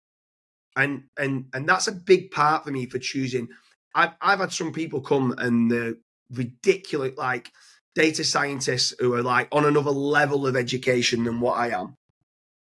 [0.76, 3.50] And and and that's a big part for me for choosing.
[3.94, 6.00] I've I've had some people come and the
[6.32, 7.52] ridiculous like
[7.94, 11.96] data scientists who are like on another level of education than what I am.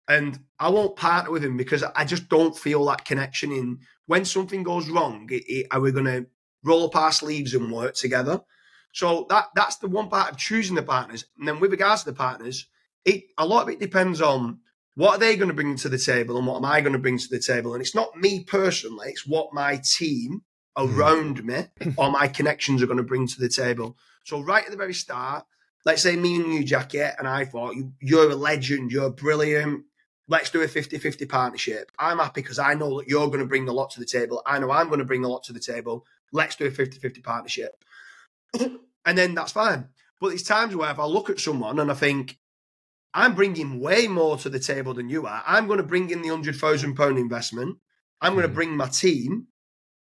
[0.08, 4.26] And I won't partner with him because I just don't feel that connection in when
[4.26, 6.26] something goes wrong, it, it, are we going to
[6.64, 8.42] roll up our sleeves and work together?
[8.92, 11.26] So that that's the one part of choosing the partners.
[11.38, 12.68] And then with regards to the partners,
[13.06, 14.62] it a lot of it depends on
[15.00, 17.00] what are they going to bring to the table and what am I going to
[17.00, 17.74] bring to the table.
[17.74, 20.42] And it's not me personally; it's what my team
[20.76, 21.00] hmm.
[21.00, 23.98] around me or my connections are going to bring to the table.
[24.26, 25.46] So right at the very start,
[25.86, 29.86] let's say me and you, Jacky, and I thought you're a legend, you're brilliant.
[30.28, 31.94] Let's do a 50-50 partnership.
[31.98, 34.42] I'm happy because I know that you're going to bring a lot to the table.
[34.46, 36.06] I know I'm going to bring a lot to the table.
[36.34, 37.86] Let's do a 50-50 partnership.
[38.60, 39.88] and then that's fine.
[40.20, 42.38] But there's times where if I look at someone and I think,
[43.14, 45.44] I'm bringing way more to the table than you are.
[45.46, 47.78] I'm going to bring in the hundred thousand pound investment.
[48.22, 48.56] I'm going to hmm.
[48.56, 49.48] bring my team.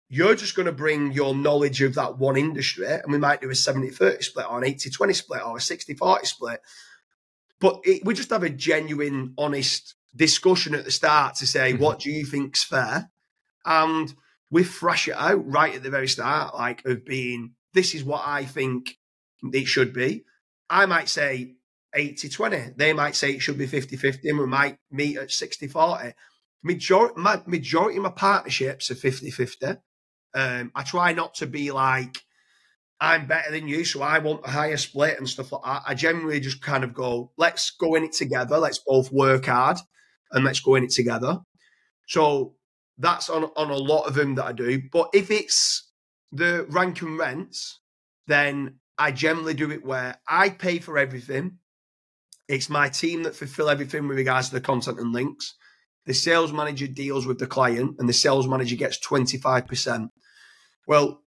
[0.09, 3.49] You're just going to bring your knowledge of that one industry, and we might do
[3.49, 6.61] a 70 30 split or an 80 20 split or a 60 40 split.
[7.61, 11.83] But it, we just have a genuine, honest discussion at the start to say, mm-hmm.
[11.83, 13.11] what do you think's fair?
[13.65, 14.13] And
[14.51, 18.23] we thrash it out right at the very start, like of being, this is what
[18.27, 18.99] I think
[19.53, 20.25] it should be.
[20.69, 21.55] I might say,
[21.95, 22.57] 80 20.
[22.77, 26.13] They might say it should be 50 50, and we might meet at 60 40.
[26.63, 29.67] Majority, my, majority of my partnerships are 50 50.
[30.35, 32.23] Um, I try not to be like,
[33.01, 35.83] I'm better than you, so I want a higher split and stuff like that.
[35.87, 38.59] I generally just kind of go, let's go in it together.
[38.59, 39.79] Let's both work hard
[40.31, 41.41] and let's go in it together.
[42.07, 42.55] So
[42.99, 44.83] that's on, on a lot of them that I do.
[44.93, 45.91] But if it's
[46.31, 47.81] the rank and rents,
[48.29, 51.59] then I generally do it where I pay for everything
[52.49, 55.55] it's my team that fulfill everything with regards to the content and links.
[56.07, 60.09] The sales manager deals with the client and the sales manager gets 25%.
[60.87, 61.23] Well,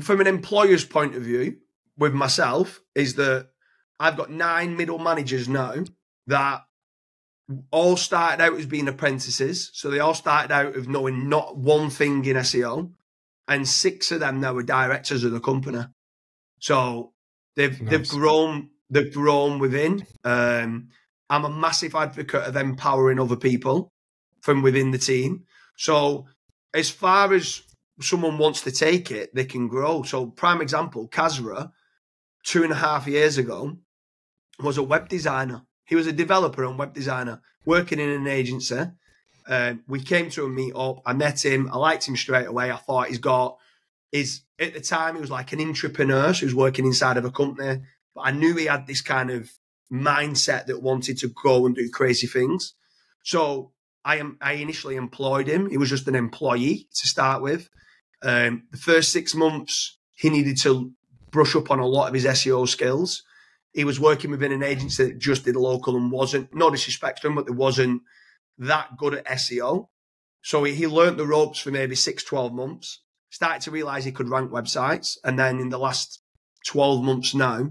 [0.00, 1.56] from an employer's point of view,
[1.98, 3.48] with myself, is that
[4.00, 5.74] I've got nine middle managers now
[6.26, 6.62] that
[7.70, 9.70] all started out as being apprentices.
[9.74, 12.92] So they all started out of knowing not one thing in SEO.
[13.48, 15.84] And six of them now are directors of the company.
[16.60, 17.12] So
[17.56, 17.90] they've nice.
[17.90, 20.06] they've grown they've grown within.
[20.22, 20.88] Um,
[21.30, 23.90] I'm a massive advocate of empowering other people
[24.42, 25.44] from within the team.
[25.76, 26.26] So
[26.74, 27.62] as far as
[28.00, 30.02] someone wants to take it, they can grow.
[30.02, 31.72] So prime example, Kasra,
[32.44, 33.78] two and a half years ago,
[34.60, 35.62] was a web designer.
[35.86, 38.82] He was a developer and web designer working in an agency.
[39.48, 41.00] Uh, we came to a meet up.
[41.06, 41.70] I met him.
[41.72, 42.70] I liked him straight away.
[42.70, 43.56] I thought he's got
[44.12, 47.30] is at the time he was like an entrepreneur, he was working inside of a
[47.30, 47.80] company.
[48.14, 49.50] But I knew he had this kind of
[49.92, 52.74] mindset that wanted to go and do crazy things.
[53.24, 53.72] So
[54.04, 55.68] I am I initially employed him.
[55.68, 57.68] He was just an employee to start with.
[58.22, 60.92] Um, the first six months, he needed to
[61.30, 63.22] brush up on a lot of his SEO skills.
[63.72, 67.28] He was working within an agency that just did local and wasn't, no disrespect to
[67.28, 68.02] him, but it wasn't
[68.58, 69.88] that good at SEO.
[70.42, 73.00] So he, he learned the ropes for maybe six, 12 months,
[73.30, 75.16] started to realize he could rank websites.
[75.24, 76.20] And then in the last
[76.66, 77.70] 12 months now,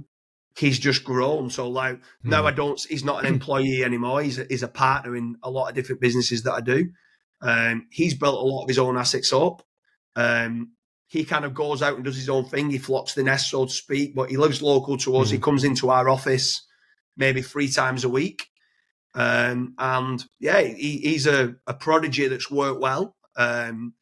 [0.57, 1.49] he's just grown.
[1.49, 2.01] So like mm.
[2.23, 4.21] now I don't, he's not an employee anymore.
[4.21, 6.89] He's a, he's a partner in a lot of different businesses that I do.
[7.41, 9.63] Um, he's built a lot of his own assets up.
[10.15, 10.71] Um,
[11.07, 12.69] he kind of goes out and does his own thing.
[12.69, 15.27] He flocks the nest, so to speak, but he lives local to us.
[15.27, 15.31] Mm.
[15.31, 15.43] He hmm.
[15.43, 16.65] comes into our office
[17.17, 18.47] maybe three times a week.
[19.13, 23.15] Um, and yeah, he, he's a, a prodigy that's worked well.
[23.35, 23.93] Um,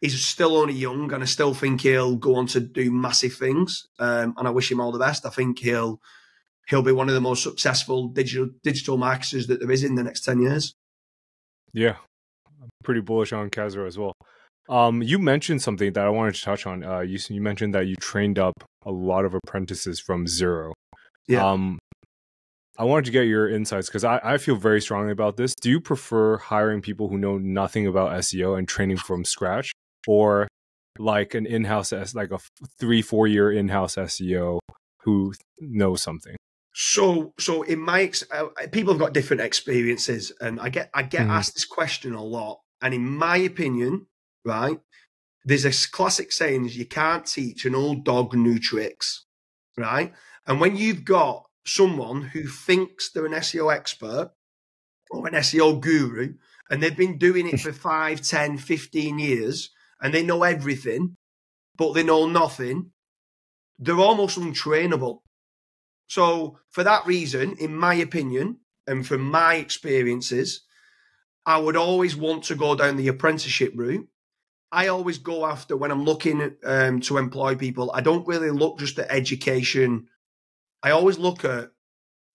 [0.00, 3.86] he's still only young, and I still think he'll go on to do massive things.
[3.98, 5.26] Um, and I wish him all the best.
[5.26, 6.00] I think he'll
[6.68, 10.04] he'll be one of the most successful digital digital marketers that there is in the
[10.04, 10.74] next ten years.
[11.72, 11.96] Yeah,
[12.62, 14.12] I'm pretty bullish on Kasra as well.
[14.68, 16.84] Um, you mentioned something that I wanted to touch on.
[16.84, 20.74] Uh, you you mentioned that you trained up a lot of apprentices from zero.
[21.26, 21.46] Yeah.
[21.46, 21.78] Um,
[22.78, 25.52] I wanted to get your insights because I, I feel very strongly about this.
[25.54, 29.72] Do you prefer hiring people who know nothing about SEO and training from scratch,
[30.08, 30.48] or
[30.98, 32.38] like an in-house like a
[32.80, 34.58] three four year in-house SEO
[35.02, 36.34] who knows something.
[36.74, 41.02] So, so in my ex- uh, people have got different experiences, and I get I
[41.02, 41.30] get mm.
[41.30, 42.60] asked this question a lot.
[42.80, 44.06] And in my opinion,
[44.44, 44.78] right,
[45.44, 49.26] there's this classic saying is you can't teach an old dog new tricks,
[49.76, 50.14] right?
[50.46, 54.32] And when you've got someone who thinks they're an SEO expert
[55.10, 56.34] or an SEO guru,
[56.70, 59.70] and they've been doing it for 5, 10, 15 years,
[60.00, 61.16] and they know everything,
[61.76, 62.90] but they know nothing,
[63.78, 65.18] they're almost untrainable.
[66.08, 70.62] So, for that reason, in my opinion, and from my experiences,
[71.44, 74.08] I would always want to go down the apprenticeship route.
[74.72, 77.90] I always go after when I'm looking um, to employ people.
[77.94, 80.08] I don't really look just at education.
[80.82, 81.70] I always look at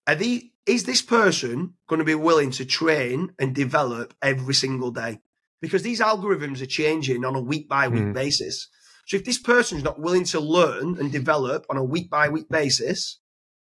[0.07, 4.91] are the is this person going to be willing to train and develop every single
[4.91, 5.19] day?
[5.63, 8.13] Because these algorithms are changing on a week by week mm.
[8.13, 8.67] basis.
[9.07, 12.49] So if this person's not willing to learn and develop on a week by week
[12.49, 13.21] basis,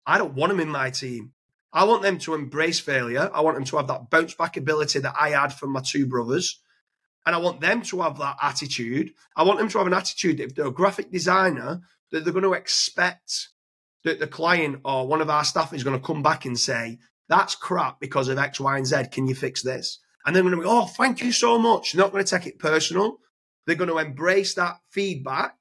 [0.05, 1.31] I don't want them in my team.
[1.71, 3.31] I want them to embrace failure.
[3.33, 6.05] I want them to have that bounce back ability that I had from my two
[6.05, 6.61] brothers.
[7.25, 9.11] And I want them to have that attitude.
[9.37, 11.79] I want them to have an attitude that if they're a graphic designer,
[12.11, 13.47] that they're going to expect
[14.03, 16.99] that the client or one of our staff is going to come back and say,
[17.29, 19.05] that's crap because of X, Y, and Z.
[19.13, 19.99] Can you fix this?
[20.25, 21.91] And they're going to be, oh, thank you so much.
[21.91, 23.19] They're not going to take it personal.
[23.65, 25.55] They're going to embrace that feedback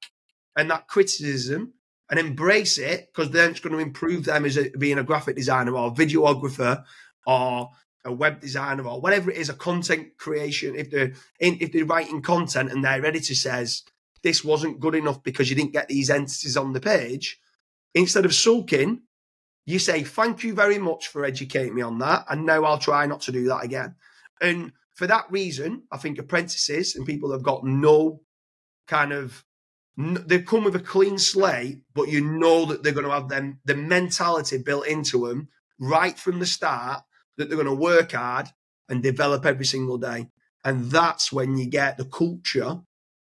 [0.55, 1.73] and that criticism
[2.09, 5.35] and embrace it because then it's going to improve them as a, being a graphic
[5.35, 6.83] designer or videographer
[7.25, 7.69] or
[8.05, 10.75] a web designer or whatever it is, a content creation.
[10.75, 13.83] If they're in, if they're writing content and their editor says
[14.21, 17.39] this wasn't good enough because you didn't get these entities on the page,
[17.95, 19.01] instead of sulking,
[19.65, 23.07] you say thank you very much for educating me on that, and now I'll try
[23.07, 23.95] not to do that again.
[24.41, 28.21] And for that reason, I think apprentices and people have got no
[28.87, 29.43] kind of
[29.97, 33.59] they come with a clean slate, but you know that they're going to have them
[33.63, 35.47] the mentality built into them
[35.79, 37.01] right from the start
[37.37, 38.47] that they're going to work hard
[38.89, 40.27] and develop every single day.
[40.63, 42.81] And that's when you get the culture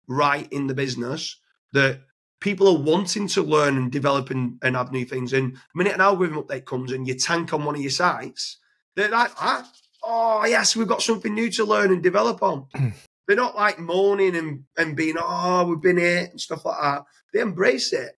[0.08, 1.40] right in the business
[1.74, 2.02] that
[2.40, 5.34] people are wanting to learn and develop and, and have new things.
[5.34, 8.58] And the minute an algorithm update comes and you tank on one of your sites,
[8.96, 9.70] like, ah,
[10.06, 12.68] oh, yes, we've got something new to learn and develop on.
[13.28, 17.04] They're not like moaning and, and being, oh, we've been here and stuff like that.
[17.34, 18.12] They embrace it.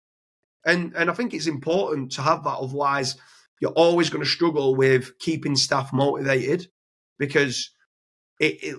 [0.65, 2.59] And, and I think it's important to have that.
[2.59, 3.17] Otherwise,
[3.61, 6.69] you're always going to struggle with keeping staff motivated
[7.19, 7.71] because
[8.41, 8.77] it, it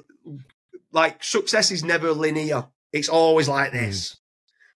[0.92, 2.68] like success is never linear.
[2.92, 3.78] It's always like hmm.
[3.78, 4.12] this.
[4.12, 4.18] Mm.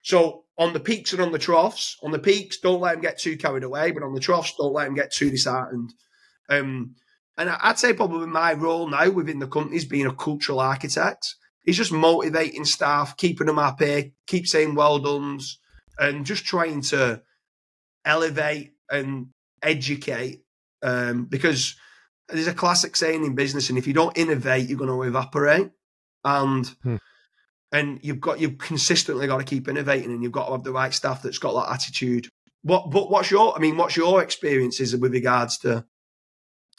[0.03, 3.19] So on the peaks and on the troughs, on the peaks, don't let them get
[3.19, 5.93] too carried away, but on the troughs, don't let them get too disheartened.
[6.49, 6.97] Um,
[7.39, 11.37] and I'd say probably my role now within the company is being a cultural architect.
[11.65, 15.39] It's just motivating staff, keeping them happy, keep saying well done,
[15.99, 17.23] and just trying to
[18.05, 19.29] elevate and
[19.63, 20.43] educate.
[20.83, 21.77] Um, because
[22.29, 25.71] there's a classic saying in business, and if you don't innovate, you're going to evaporate.
[26.25, 26.97] And hmm.
[27.71, 30.73] and you've got you've consistently got to keep innovating, and you've got to have the
[30.73, 32.29] right staff that's got that attitude.
[32.63, 35.85] What but what's your I mean, what's your experiences with regards to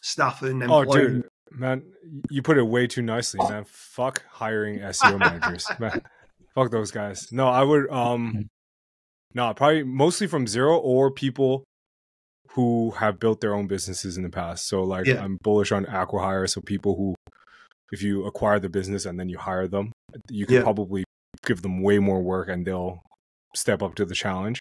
[0.01, 0.89] staff and employment.
[0.89, 1.83] Oh, dude, man,
[2.29, 3.65] you put it way too nicely, man.
[3.65, 6.01] Fuck hiring SEO managers, man.
[6.55, 7.31] Fuck those guys.
[7.31, 7.89] No, I would.
[7.89, 8.49] Um,
[9.33, 11.63] no, probably mostly from zero or people
[12.51, 14.67] who have built their own businesses in the past.
[14.67, 15.23] So, like, yeah.
[15.23, 16.49] I'm bullish on acquihire.
[16.49, 17.15] So, people who,
[17.91, 19.91] if you acquire the business and then you hire them,
[20.29, 20.63] you can yeah.
[20.63, 21.03] probably
[21.45, 23.01] give them way more work and they'll
[23.55, 24.59] step up to the challenge.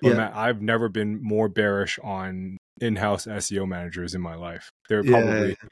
[0.00, 0.16] But yeah.
[0.16, 4.70] Matt, I've never been more bearish on in-house SEO managers in my life.
[4.88, 5.68] They're probably yeah.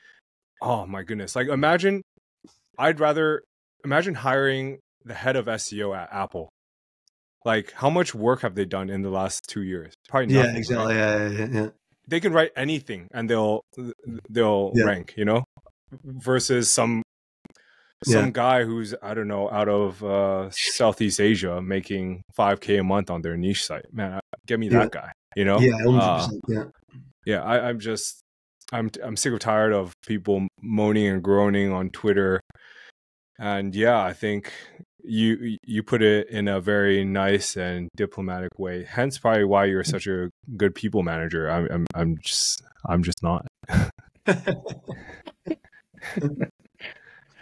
[0.60, 1.34] oh my goodness.
[1.34, 2.02] Like imagine
[2.78, 3.42] I'd rather
[3.84, 6.48] imagine hiring the head of SEO at Apple.
[7.44, 9.94] Like how much work have they done in the last 2 years?
[10.08, 10.52] Probably nothing.
[10.52, 10.94] Yeah, exactly.
[10.94, 10.96] Right?
[10.96, 11.68] Yeah, yeah, yeah.
[12.08, 13.62] They can write anything and they'll
[14.28, 15.44] they'll rank, you know?
[16.04, 17.02] Versus some
[18.04, 23.10] some guy who's I don't know out of uh, Southeast Asia making 5k a month
[23.10, 23.92] on their niche site.
[23.92, 25.12] Man, get me that guy.
[25.36, 25.60] You know?
[25.60, 26.64] Yeah, uh, yeah
[27.24, 28.22] yeah, I, I'm just
[28.72, 32.40] I'm I'm sick of tired of people moaning and groaning on Twitter.
[33.38, 34.52] And yeah, I think
[35.04, 38.84] you you put it in a very nice and diplomatic way.
[38.84, 41.50] Hence, probably why you're such a good people manager.
[41.50, 43.46] I'm I'm, I'm just I'm just not.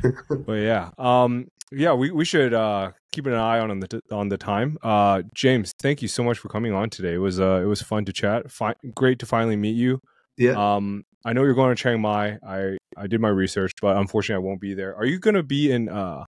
[0.46, 4.28] but yeah, um, yeah, we, we should uh, keep an eye on, on the on
[4.28, 4.76] the time.
[4.82, 7.14] Uh, James, thank you so much for coming on today.
[7.14, 8.50] It was uh, it was fun to chat.
[8.50, 10.00] Fi- great to finally meet you.
[10.36, 10.52] Yeah.
[10.52, 12.38] Um, I know you're going to Chiang Mai.
[12.46, 14.96] I I did my research, but unfortunately, I won't be there.
[14.96, 16.24] Are you going to be in uh,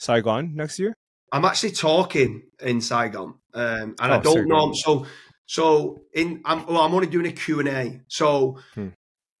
[0.00, 0.94] Saigon next year?
[1.32, 4.72] I'm actually talking in Saigon, um, and oh, I don't know.
[4.72, 5.06] So
[5.46, 8.00] so in I'm well, I'm only doing a Q and A.
[8.08, 8.60] So.
[8.74, 8.88] Hmm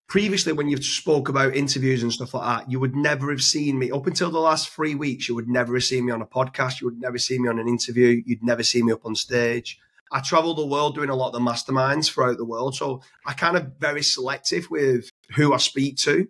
[0.08, 3.78] previously when you spoke about interviews and stuff like that, you would never have seen
[3.78, 5.28] me up until the last three weeks.
[5.28, 6.80] You would never have seen me on a podcast.
[6.80, 8.22] You would never see me on an interview.
[8.24, 9.78] You'd never see me up on stage.
[10.12, 13.32] I travel the world doing a lot of the masterminds throughout the world, so I
[13.32, 16.28] kind of very selective with who I speak to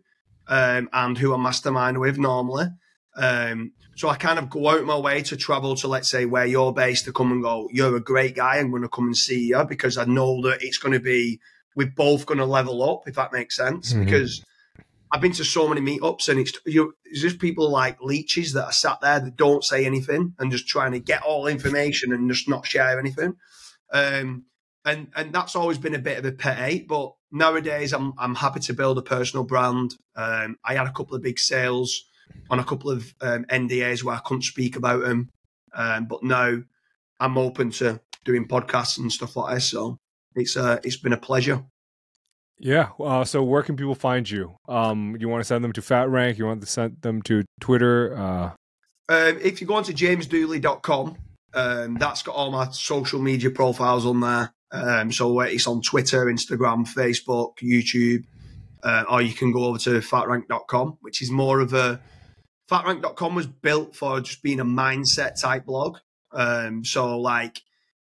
[0.49, 2.69] um, and who I mastermind with normally.
[3.17, 6.47] Um, so I kind of go out my way to travel to, let's say, where
[6.47, 8.57] you're based to come and go, you're a great guy.
[8.57, 11.41] I'm going to come and see you because I know that it's going to be
[11.77, 13.93] we're both going to level up, if that makes sense.
[13.93, 14.05] Mm-hmm.
[14.05, 14.43] Because
[15.13, 18.65] I've been to so many meetups and it's, you it's just people like leeches that
[18.65, 22.29] are sat there that don't say anything and just trying to get all information and
[22.29, 23.37] just not share anything.
[23.93, 24.47] Um,
[24.85, 26.89] and and that's always been a bit of a pet hate.
[26.89, 29.95] But nowadays, I'm I'm happy to build a personal brand.
[30.15, 32.05] Um, I had a couple of big sales
[32.51, 35.31] on a couple of um, NDAs where I couldn't speak about them,
[35.75, 36.63] um, but now
[37.19, 39.67] I'm open to doing podcasts and stuff like this.
[39.67, 39.99] So
[40.37, 41.65] it's uh, it's been a pleasure.
[42.59, 42.91] Yeah.
[42.99, 44.57] Uh, so where can people find you?
[44.69, 46.39] Um, you want to send them to Fat Rank?
[46.39, 48.17] You want to send them to Twitter?
[48.17, 48.51] Uh...
[49.09, 51.17] Um, if you go on to jamesdooley.com,
[51.55, 54.53] um, that's got all my social media profiles on there.
[54.73, 58.25] Um, so it's on Twitter, Instagram, Facebook, YouTube,
[58.83, 62.01] uh, or you can go over to fatrank.com, which is more of a
[62.71, 65.99] fatrank.com was built for just being a mindset type blog.
[66.33, 67.63] Um, so like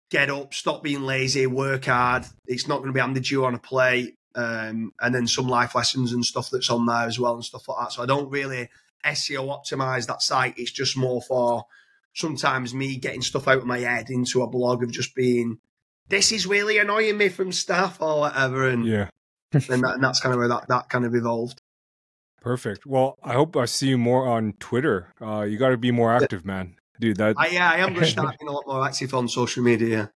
[0.09, 2.25] get up, stop being lazy, work hard.
[2.45, 4.15] It's not going to be handed you on a plate.
[4.35, 7.67] Um, and then some life lessons and stuff that's on there as well and stuff
[7.67, 7.93] like that.
[7.93, 8.69] So I don't really
[9.03, 10.53] SEO optimize that site.
[10.57, 11.65] It's just more for
[12.13, 15.59] sometimes me getting stuff out of my head into a blog of just being,
[16.09, 18.69] this is really annoying me from staff or whatever.
[18.69, 19.09] And yeah,
[19.51, 21.59] and, that, and that's kind of where that, that kind of evolved.
[22.39, 22.85] Perfect.
[22.85, 25.13] Well, I hope I see you more on Twitter.
[25.19, 27.17] Uh, you got to be more active, man dude.
[27.17, 29.63] That I, yeah, I am going to start being a lot more active on social
[29.63, 30.11] media.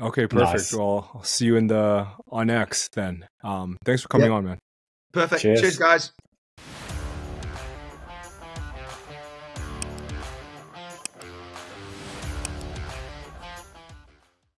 [0.00, 0.52] Okay, perfect.
[0.52, 0.74] Nice.
[0.74, 3.26] Well, I'll see you in the on X then.
[3.44, 4.36] Um, thanks for coming yep.
[4.36, 4.58] on, man.
[5.12, 5.42] Perfect.
[5.42, 6.12] Cheers, Cheers guys.